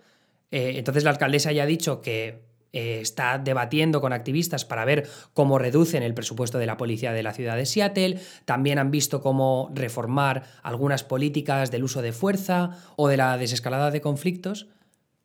Eh, 0.52 0.74
entonces 0.76 1.06
la 1.06 1.12
alcaldesa 1.12 1.54
ya 1.54 1.64
ha 1.64 1.68
dicho 1.68 2.02
que 2.02 2.44
eh, 2.76 3.00
está 3.00 3.38
debatiendo 3.38 4.02
con 4.02 4.12
activistas 4.12 4.66
para 4.66 4.84
ver 4.84 5.08
cómo 5.34 5.58
reducen 5.58 6.04
el 6.04 6.14
presupuesto 6.14 6.58
de 6.58 6.66
la 6.66 6.76
policía 6.76 7.14
de 7.14 7.24
la 7.24 7.32
ciudad 7.32 7.56
de 7.56 7.66
Seattle. 7.66 8.20
También 8.44 8.80
han 8.80 8.92
visto 8.92 9.22
cómo 9.22 9.72
reformar 9.74 10.44
algunas 10.62 11.06
políticas 11.06 11.72
del 11.72 11.86
uso 11.86 12.02
de 12.02 12.12
fuerza 12.12 12.72
o 12.98 13.08
de 13.08 13.16
la 13.16 13.38
desescalada 13.38 13.92
de 13.92 14.02
conflictos. 14.02 14.68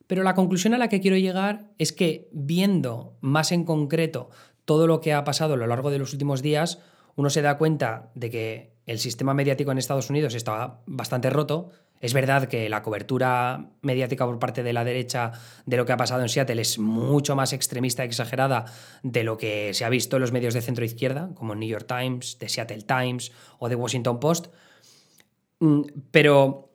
Pero 0.06 0.22
la 0.22 0.36
conclusión 0.36 0.74
a 0.74 0.78
la 0.78 0.88
que 0.88 1.00
quiero 1.00 1.16
llegar 1.16 1.72
es 1.78 1.92
que 1.92 2.28
viendo 2.30 3.16
más 3.20 3.50
en 3.50 3.64
concreto 3.64 4.30
todo 4.64 4.86
lo 4.86 5.00
que 5.00 5.12
ha 5.12 5.24
pasado 5.24 5.54
a 5.54 5.56
lo 5.56 5.66
largo 5.66 5.90
de 5.90 5.98
los 5.98 6.12
últimos 6.12 6.42
días, 6.42 6.78
uno 7.16 7.30
se 7.30 7.42
da 7.42 7.58
cuenta 7.58 8.12
de 8.14 8.30
que 8.30 8.74
el 8.86 9.00
sistema 9.00 9.34
mediático 9.34 9.72
en 9.72 9.78
Estados 9.78 10.08
Unidos 10.08 10.34
está 10.34 10.82
bastante 10.86 11.30
roto, 11.30 11.70
es 12.00 12.14
verdad 12.14 12.48
que 12.48 12.68
la 12.70 12.82
cobertura 12.82 13.68
mediática 13.82 14.24
por 14.24 14.38
parte 14.38 14.62
de 14.62 14.72
la 14.72 14.84
derecha 14.84 15.32
de 15.66 15.76
lo 15.76 15.84
que 15.84 15.92
ha 15.92 15.98
pasado 15.98 16.22
en 16.22 16.30
Seattle 16.30 16.60
es 16.60 16.78
mucho 16.78 17.36
más 17.36 17.52
extremista 17.52 18.04
y 18.04 18.08
exagerada 18.08 18.64
de 19.02 19.22
lo 19.22 19.36
que 19.36 19.74
se 19.74 19.84
ha 19.84 19.90
visto 19.90 20.16
en 20.16 20.22
los 20.22 20.32
medios 20.32 20.54
de 20.54 20.62
centro 20.62 20.84
izquierda, 20.84 21.30
como 21.34 21.54
New 21.54 21.68
York 21.68 21.86
Times, 21.86 22.38
The 22.38 22.48
Seattle 22.48 22.82
Times 22.82 23.32
o 23.58 23.68
The 23.68 23.74
Washington 23.74 24.18
Post. 24.18 24.46
Mm, 25.60 25.82
pero 26.10 26.70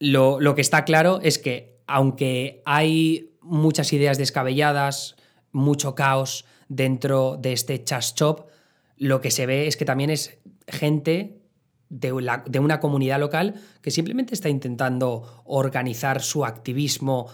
lo, 0.00 0.40
lo 0.40 0.54
que 0.56 0.60
está 0.60 0.84
claro 0.84 1.20
es 1.22 1.38
que 1.38 1.76
aunque 1.86 2.62
hay 2.64 3.36
muchas 3.40 3.92
ideas 3.92 4.18
descabelladas, 4.18 5.14
mucho 5.52 5.94
caos 5.94 6.44
dentro 6.68 7.36
de 7.36 7.52
este 7.52 7.82
chas 7.84 8.16
chop, 8.16 8.48
lo 8.96 9.20
que 9.20 9.30
se 9.30 9.46
ve 9.46 9.68
es 9.68 9.76
que 9.76 9.84
también 9.84 10.10
es 10.10 10.38
gente 10.66 11.45
de, 11.88 12.12
una 12.12 12.80
comunidad 12.80 13.20
local 13.20 13.54
que 13.80 13.90
simplemente 13.90 14.34
está 14.34 14.48
intentando 14.48 15.42
organizar 15.44 16.22
su 16.22 16.44
activismo 16.44 17.28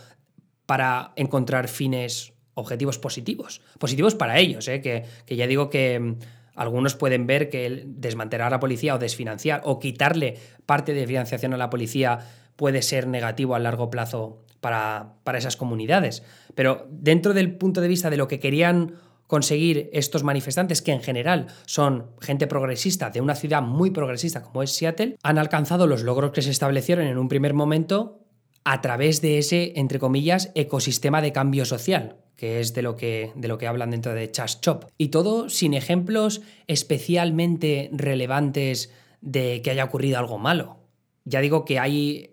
para 0.67 1.12
encontrar 1.17 1.69
fines, 1.69 2.33
objetivos 2.55 2.99
positivos. 2.99 3.62
Positivos 3.79 4.15
para 4.15 4.38
ellos, 4.38 4.69
¿eh? 4.69 4.81
que, 4.81 5.05
ya 5.35 5.47
digo 5.47 5.71
que 5.71 5.99
mm, 5.99 6.17
algunos 6.55 6.95
pueden 6.95 7.27
ver 7.27 7.49
que 7.49 7.85
desmantelar 7.87 8.49
a 8.49 8.51
la 8.51 8.61
policía 8.61 8.95
o 8.95 8.99
desfinanciar 8.99 9.62
o 9.65 9.79
quitarle 9.79 10.37
parte 10.67 10.93
de 10.93 11.07
financiación 11.07 11.55
a 11.55 11.57
la 11.57 11.71
policía 11.71 12.19
puede 12.57 12.83
ser 12.83 13.07
negativo 13.07 13.55
a 13.55 13.59
largo 13.59 13.91
plazo 13.91 14.45
para, 14.61 15.15
para 15.25 15.38
esas 15.38 15.57
comunidades. 15.57 16.23
Pero 16.55 16.87
dentro 16.91 17.33
del 17.33 17.57
punto 17.57 17.81
de 17.81 17.88
vista 17.88 18.11
de 18.11 18.19
lo 18.19 18.29
que 18.29 18.38
querían 18.38 18.95
conseguir 19.33 19.88
estos 19.95 20.25
manifestantes, 20.25 20.83
que 20.83 20.92
en 20.92 21.01
general 21.01 21.47
son 21.64 22.11
gente 22.21 22.47
progresista 22.47 23.09
de 23.09 23.23
una 23.23 23.35
ciudad 23.35 23.62
muy 23.62 23.90
progresista 23.90 24.42
como 24.42 24.62
es 24.62 24.73
Seattle, 24.73 25.16
han 25.23 25.38
alcanzado 25.38 25.87
los 25.87 26.03
logros 26.03 26.33
que 26.33 26.42
se 26.42 26.51
establecieron 26.51 27.07
en 27.07 27.16
un 27.16 27.29
primer 27.29 27.55
momento 27.55 28.27
a 28.64 28.83
través 28.83 29.23
de 29.23 29.38
ese, 29.38 29.73
entre 29.77 29.99
comillas, 29.99 30.53
ecosistema 30.55 31.23
de 31.23 31.33
cambio 31.33 31.64
social, 31.64 32.16
que 32.37 32.61
es 32.61 32.75
de 32.75 32.83
lo 32.83 32.95
que, 32.95 33.33
de 33.35 33.49
lo 33.49 33.57
que 33.57 33.66
hablan 33.66 33.92
dentro 33.92 34.12
de 34.12 34.31
Chas 34.31 34.61
Chop. 34.61 34.85
Y 34.99 35.09
todo 35.09 35.49
sin 35.49 35.73
ejemplos 35.73 36.42
especialmente 36.66 37.88
relevantes 37.90 38.92
de 39.23 39.62
que 39.62 39.71
haya 39.71 39.85
ocurrido 39.85 40.18
algo 40.18 40.37
malo. 40.37 40.77
Ya 41.25 41.40
digo 41.40 41.64
que 41.64 41.79
hay 41.79 42.32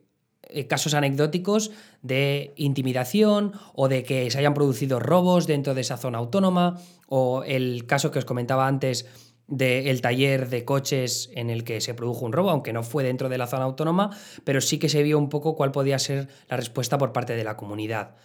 casos 0.68 0.94
anecdóticos 0.94 1.72
de 2.02 2.54
intimidación 2.56 3.54
o 3.74 3.88
de 3.88 4.04
que 4.04 4.30
se 4.32 4.40
hayan 4.40 4.54
producido 4.54 5.00
robos 5.00 5.48
dentro 5.48 5.74
de 5.74 5.82
esa 5.82 5.98
zona 5.98 6.18
autónoma 6.18 6.80
o 7.08 7.44
el 7.44 7.86
caso 7.86 8.12
que 8.12 8.20
os 8.20 8.26
comentaba 8.26 8.68
antes 8.68 9.06
del 9.48 10.02
taller 10.02 10.50
de 10.50 10.64
coches 10.64 11.32
en 11.34 11.50
el 11.50 11.64
que 11.64 11.82
se 11.82 11.96
produjo 11.96 12.26
un 12.26 12.34
robo, 12.34 12.52
aunque 12.52 12.74
no 12.74 12.84
fue 12.84 13.04
dentro 13.04 13.30
de 13.30 13.38
la 13.38 13.48
zona 13.48 13.64
autónoma, 13.64 14.16
pero 14.44 14.62
sí 14.62 14.78
que 14.78 14.90
se 14.90 15.02
vio 15.02 15.18
un 15.18 15.30
poco 15.30 15.56
cuál 15.56 15.72
podía 15.72 15.98
ser 15.98 16.28
la 16.48 16.58
respuesta 16.58 16.98
por 16.98 17.14
parte 17.14 17.36
de 17.36 17.44
la 17.44 17.58
comunidad. 17.58 18.16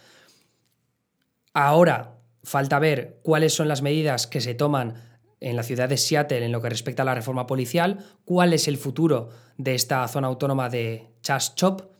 Ahora 1.53 2.19
falta 2.43 2.77
ver 2.79 3.19
cuáles 3.23 3.53
son 3.53 3.67
las 3.67 3.81
medidas 3.81 4.27
que 4.27 4.41
se 4.41 4.53
toman 4.53 5.01
en 5.39 5.55
la 5.55 5.63
ciudad 5.63 5.89
de 5.89 5.97
Seattle 5.97 6.45
en 6.45 6.51
lo 6.51 6.61
que 6.61 6.69
respecta 6.69 7.01
a 7.01 7.05
la 7.05 7.15
reforma 7.15 7.47
policial, 7.47 8.05
cuál 8.23 8.53
es 8.53 8.67
el 8.67 8.77
futuro 8.77 9.29
de 9.57 9.73
esta 9.73 10.07
zona 10.07 10.27
autónoma 10.27 10.69
de 10.69 11.07
Chas 11.21 11.55
Chop 11.55 11.94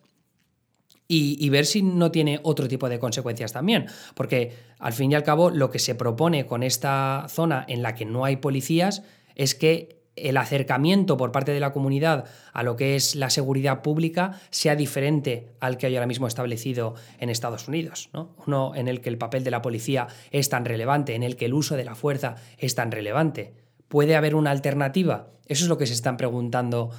y, 1.08 1.50
ver 1.50 1.66
si 1.66 1.84
no 1.84 2.12
tiene 2.12 2.40
otro 2.44 2.68
tipo 2.68 2.90
de 2.90 3.00
consecuencias 3.00 3.54
también. 3.54 3.86
Porque 4.16 4.54
al 4.80 4.94
fin 4.94 5.12
y 5.12 5.16
al 5.16 5.24
cabo 5.24 5.52
lo 5.52 5.70
que 5.70 5.80
se 5.80 5.96
propone 5.96 6.46
con 6.46 6.64
esta 6.64 7.28
zona 7.30 7.64
en 7.68 7.84
la 7.84 7.94
que 7.96 8.06
no 8.06 8.26
hay 8.26 8.38
policías 8.38 9.04
es 9.36 9.54
que 9.54 9.96
el 10.16 10.38
acercamiento 10.38 11.18
por 11.18 11.32
parte 11.32 11.52
de 11.52 11.60
la 11.60 11.74
comunidad 11.74 12.26
a 12.54 12.64
lo 12.64 12.76
que 12.76 12.96
es 12.96 13.16
la 13.16 13.30
seguridad 13.30 13.82
pública 13.82 14.40
sea 14.50 14.76
diferente 14.76 15.50
al 15.60 15.78
que 15.78 15.88
hay 15.88 15.96
ahora 15.96 16.08
mismo 16.08 16.28
establecido 16.28 16.96
en 17.20 17.30
Estados 17.30 17.68
Unidos. 17.68 18.10
¿no? 18.14 18.34
Uno 18.48 18.74
en 18.76 18.88
el 18.88 19.02
que 19.02 19.10
el 19.10 19.18
papel 19.18 19.44
de 19.44 19.52
la 19.52 19.62
policía 19.62 20.08
es 20.32 20.50
tan 20.50 20.66
relevante, 20.66 21.16
en 21.16 21.24
el 21.24 21.36
que 21.36 21.46
el 21.46 21.54
uso 21.54 21.76
de 21.76 21.84
la 21.84 21.96
fuerza 21.96 22.36
es 22.58 22.76
tan 22.76 22.92
relevante. 22.92 23.54
¿Puede 23.90 24.16
haber 24.16 24.36
una 24.36 24.52
alternativa? 24.52 25.28
Eso 25.48 25.66
es 25.66 25.70
lo 25.70 25.78
que 25.78 25.86
se 25.86 25.94
están 25.94 26.18
preguntando 26.18 26.92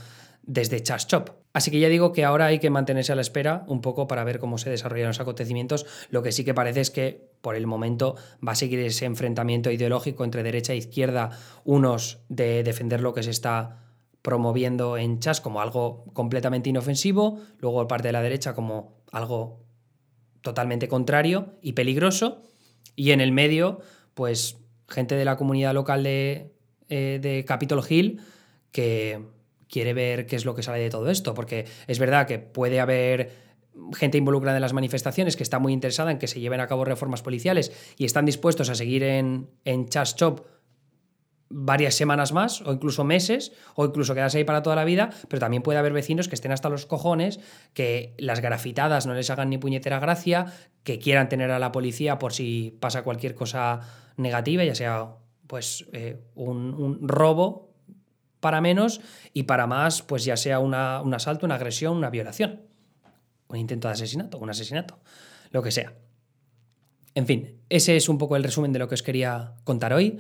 desde 0.43 0.83
Chas 0.83 1.07
Chop. 1.07 1.31
Así 1.57 1.71
que 1.71 1.81
ya 1.81 1.89
digo 1.89 2.13
que 2.13 2.23
ahora 2.23 2.45
hay 2.45 2.59
que 2.59 2.69
mantenerse 2.69 3.13
a 3.13 3.15
la 3.15 3.23
espera 3.23 3.65
un 3.67 3.81
poco 3.81 4.07
para 4.07 4.25
ver 4.25 4.39
cómo 4.39 4.59
se 4.59 4.69
desarrollan 4.69 5.07
los 5.07 5.21
acontecimientos. 5.21 5.87
Lo 6.11 6.23
que 6.23 6.31
sí 6.31 6.45
que 6.45 6.53
parece 6.53 6.83
es 6.83 6.91
que 6.91 7.31
por 7.41 7.57
el 7.57 7.67
momento 7.67 8.15
va 8.47 8.53
a 8.53 8.55
seguir 8.55 8.79
ese 8.81 9.07
enfrentamiento 9.07 9.71
ideológico 9.71 10.23
entre 10.25 10.43
derecha 10.43 10.75
e 10.75 10.77
izquierda, 10.77 11.31
unos 11.65 12.19
de 12.29 12.63
defender 12.63 13.01
lo 13.01 13.15
que 13.15 13.23
se 13.23 13.31
está 13.31 13.87
promoviendo 14.21 14.99
en 14.99 15.19
chas 15.19 15.41
como 15.41 15.63
algo 15.63 16.05
completamente 16.13 16.69
inofensivo, 16.69 17.41
luego 17.59 17.89
parte 17.89 18.09
de 18.09 18.13
la 18.13 18.21
derecha 18.21 18.55
como 18.55 19.01
algo 19.11 19.65
totalmente 20.43 20.89
contrario 20.89 21.55
y 21.63 21.73
peligroso, 21.73 22.43
y 22.97 23.13
en 23.13 23.23
el 23.23 23.33
medio, 23.33 23.81
pues 24.13 24.59
gente 24.91 25.15
de 25.15 25.25
la 25.25 25.39
comunidad 25.39 25.73
local 25.73 26.03
de, 26.03 26.53
eh, 26.91 27.19
de 27.23 27.47
Capitol 27.47 27.83
Hill 27.89 28.21
que 28.73 29.36
quiere 29.69 29.95
ver 29.95 30.27
qué 30.27 30.37
es 30.37 30.45
lo 30.45 30.55
que 30.55 30.63
sale 30.63 30.79
de 30.79 30.91
todo 30.91 31.11
esto, 31.11 31.35
porque 31.35 31.67
es 31.87 31.99
verdad 31.99 32.27
que 32.27 32.39
puede 32.39 32.81
haber 32.81 33.47
gente 33.95 34.19
involucrada 34.19 34.57
en 34.57 34.63
las 34.63 34.73
manifestaciones 34.73 35.37
que 35.37 35.43
está 35.43 35.59
muy 35.59 35.73
interesada 35.73 36.11
en 36.11 36.19
que 36.19 36.29
se 36.29 36.41
lleven 36.41 36.61
a 36.61 36.67
cabo 36.67 36.85
reformas 36.85 37.23
policiales 37.23 37.73
y 37.99 38.05
están 38.05 38.25
dispuestos 38.25 38.71
a 38.71 38.75
seguir 38.75 39.03
en, 39.03 39.51
en 39.65 39.89
Chas 39.89 40.17
Chop 40.17 40.47
varias 41.49 41.95
semanas 41.95 42.33
más, 42.33 42.61
o 42.63 42.73
incluso 42.73 43.05
meses, 43.05 43.53
o 43.75 43.85
incluso 43.85 44.15
quedarse 44.15 44.39
ahí 44.39 44.45
para 44.45 44.63
toda 44.63 44.75
la 44.75 44.85
vida, 44.85 45.11
pero 45.29 45.41
también 45.41 45.63
puede 45.63 45.79
haber 45.79 45.93
vecinos 45.93 46.29
que 46.29 46.35
estén 46.35 46.53
hasta 46.53 46.69
los 46.69 46.87
cojones, 46.87 47.39
que 47.73 48.15
las 48.19 48.41
grafitadas 48.41 49.07
no 49.07 49.15
les 49.15 49.31
hagan 49.31 49.51
ni 49.51 49.59
puñetera 49.59 50.01
gracia, 50.01 50.47
que 50.83 50.99
quieran 50.99 51.29
tener 51.29 51.51
a 51.51 51.59
la 51.59 51.73
policía 51.73 52.19
por 52.19 52.33
si 52.33 52.77
pasa 52.81 53.03
cualquier 53.03 53.35
cosa 53.35 53.81
negativa, 54.17 54.65
ya 54.65 54.75
sea 54.75 55.17
pues 55.47 55.87
eh, 55.93 56.21
un, 56.35 56.75
un 56.75 57.09
robo 57.09 57.66
para 58.41 58.61
menos 58.61 59.01
y 59.33 59.45
para 59.45 59.67
más, 59.67 60.03
pues 60.03 60.25
ya 60.25 60.37
sea 60.37 60.59
una, 60.59 61.01
un 61.01 61.15
asalto, 61.15 61.47
una 61.47 61.57
agresión, 61.57 61.97
una 61.97 62.11
violación, 62.11 62.63
un 63.49 63.57
intento 63.57 63.89
de 63.89 63.95
asesinato, 63.95 64.39
un 64.39 64.51
asesinato, 64.51 64.99
lo 65.51 65.63
que 65.63 65.71
sea. 65.71 65.95
En 67.15 67.27
fin, 67.27 67.57
ese 67.71 67.97
es 67.97 68.09
un 68.09 68.19
poco 68.19 68.37
el 68.37 68.45
resumen 68.45 68.73
de 68.73 68.79
lo 68.79 68.89
que 68.89 68.95
os 68.95 69.03
quería 69.03 69.55
contar 69.65 69.93
hoy. 69.93 70.19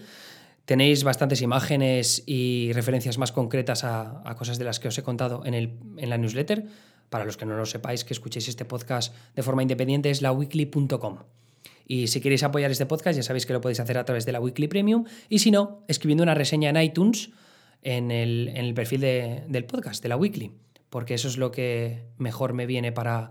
Tenéis 0.64 1.04
bastantes 1.04 1.42
imágenes 1.42 2.22
y 2.26 2.72
referencias 2.72 3.18
más 3.18 3.32
concretas 3.32 3.84
a, 3.84 4.22
cosas 4.36 4.58
de 4.58 4.64
las 4.64 4.80
que 4.80 4.88
os 4.88 4.98
he 4.98 5.02
contado 5.02 5.44
en, 5.44 5.54
el, 5.54 5.78
en 5.98 6.10
la 6.10 6.18
newsletter. 6.18 6.66
Para 7.10 7.24
los 7.24 7.36
que 7.36 7.46
no 7.46 7.56
lo 7.56 7.66
sepáis, 7.66 8.04
que 8.04 8.14
escuchéis 8.14 8.48
este 8.48 8.64
podcast 8.64 9.14
de 9.36 9.42
forma 9.44 9.62
independiente, 9.62 10.10
es 10.10 10.22
laweekly.com. 10.22 11.18
Y 11.86 12.08
si 12.08 12.20
queréis 12.20 12.42
apoyar 12.42 12.70
este 12.70 12.86
podcast, 12.86 13.16
ya 13.16 13.22
sabéis 13.22 13.46
que 13.46 13.52
lo 13.52 13.60
podéis 13.60 13.78
hacer 13.78 13.96
a 13.96 14.04
través 14.04 14.26
de 14.26 14.32
la 14.32 14.40
Weekly 14.40 14.66
Premium. 14.66 15.04
Y 15.28 15.38
si 15.38 15.52
no, 15.52 15.84
escribiendo 15.86 16.24
una 16.24 16.34
reseña 16.34 16.70
en 16.70 16.82
iTunes 16.82 17.30
en 17.82 18.10
el, 18.10 18.72
perfil 18.74 19.00
del 19.00 19.64
podcast, 19.64 20.02
de 20.02 20.08
la 20.08 20.16
Weekly, 20.16 20.52
porque 20.90 21.14
eso 21.14 21.28
es 21.28 21.36
lo 21.36 21.50
que 21.50 22.02
mejor 22.18 22.52
me 22.52 22.66
viene 22.66 22.92
para 22.92 23.30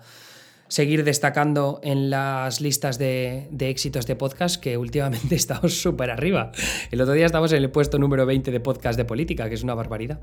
seguir 0.68 1.04
destacando 1.04 1.80
en 1.84 2.10
las 2.10 2.62
listas 2.62 2.98
de, 2.98 3.50
éxitos 3.60 4.08
de 4.08 4.16
podcast 4.16 4.62
que 4.62 4.78
últimamente 4.78 5.36
estamos 5.36 5.82
súper 5.82 6.10
arriba. 6.10 6.52
El 6.92 7.02
otro 7.02 7.14
día 7.14 7.26
estamos 7.26 7.52
en 7.52 7.64
el 7.64 7.72
puesto 7.72 8.00
número 8.00 8.26
20 8.26 8.52
de 8.52 8.60
podcast 8.60 8.98
de 8.98 9.06
política, 9.06 9.48
que 9.50 9.56
es 9.56 9.64
una 9.64 9.76
barbaridad. 9.76 10.20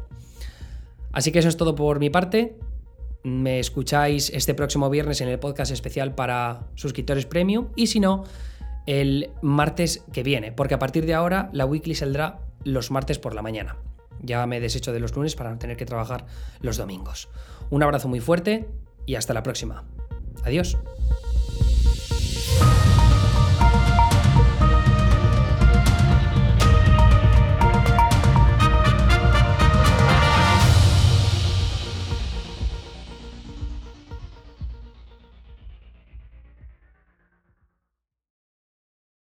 Así 1.12 1.30
que 1.30 1.38
eso 1.38 1.48
es 1.48 1.56
todo 1.56 1.74
por 1.74 2.00
mi 2.00 2.10
parte. 2.10 2.56
Me 3.22 3.60
escucháis 3.60 4.30
este 4.30 4.54
próximo 4.54 4.90
viernes 4.90 5.20
en 5.20 5.28
el 5.28 5.38
podcast 5.38 5.70
especial 5.70 6.14
para 6.14 6.66
suscriptores 6.74 7.26
premium 7.26 7.68
y 7.76 7.86
si 7.86 8.00
no, 8.00 8.24
el 8.86 9.30
martes 9.42 10.04
que 10.12 10.22
viene, 10.22 10.50
porque 10.50 10.74
a 10.74 10.78
partir 10.78 11.06
de 11.06 11.14
ahora 11.14 11.48
la 11.52 11.66
weekly 11.66 11.94
saldrá 11.94 12.40
los 12.64 12.90
martes 12.90 13.18
por 13.18 13.34
la 13.34 13.42
mañana. 13.42 13.76
Ya 14.22 14.46
me 14.46 14.60
deshecho 14.60 14.92
de 14.92 15.00
los 15.00 15.14
lunes 15.14 15.34
para 15.34 15.50
no 15.50 15.58
tener 15.58 15.76
que 15.76 15.86
trabajar 15.86 16.26
los 16.60 16.76
domingos. 16.76 17.28
Un 17.70 17.82
abrazo 17.82 18.08
muy 18.08 18.20
fuerte 18.20 18.68
y 19.06 19.16
hasta 19.16 19.34
la 19.34 19.42
próxima. 19.42 19.84
Adiós. 20.44 20.76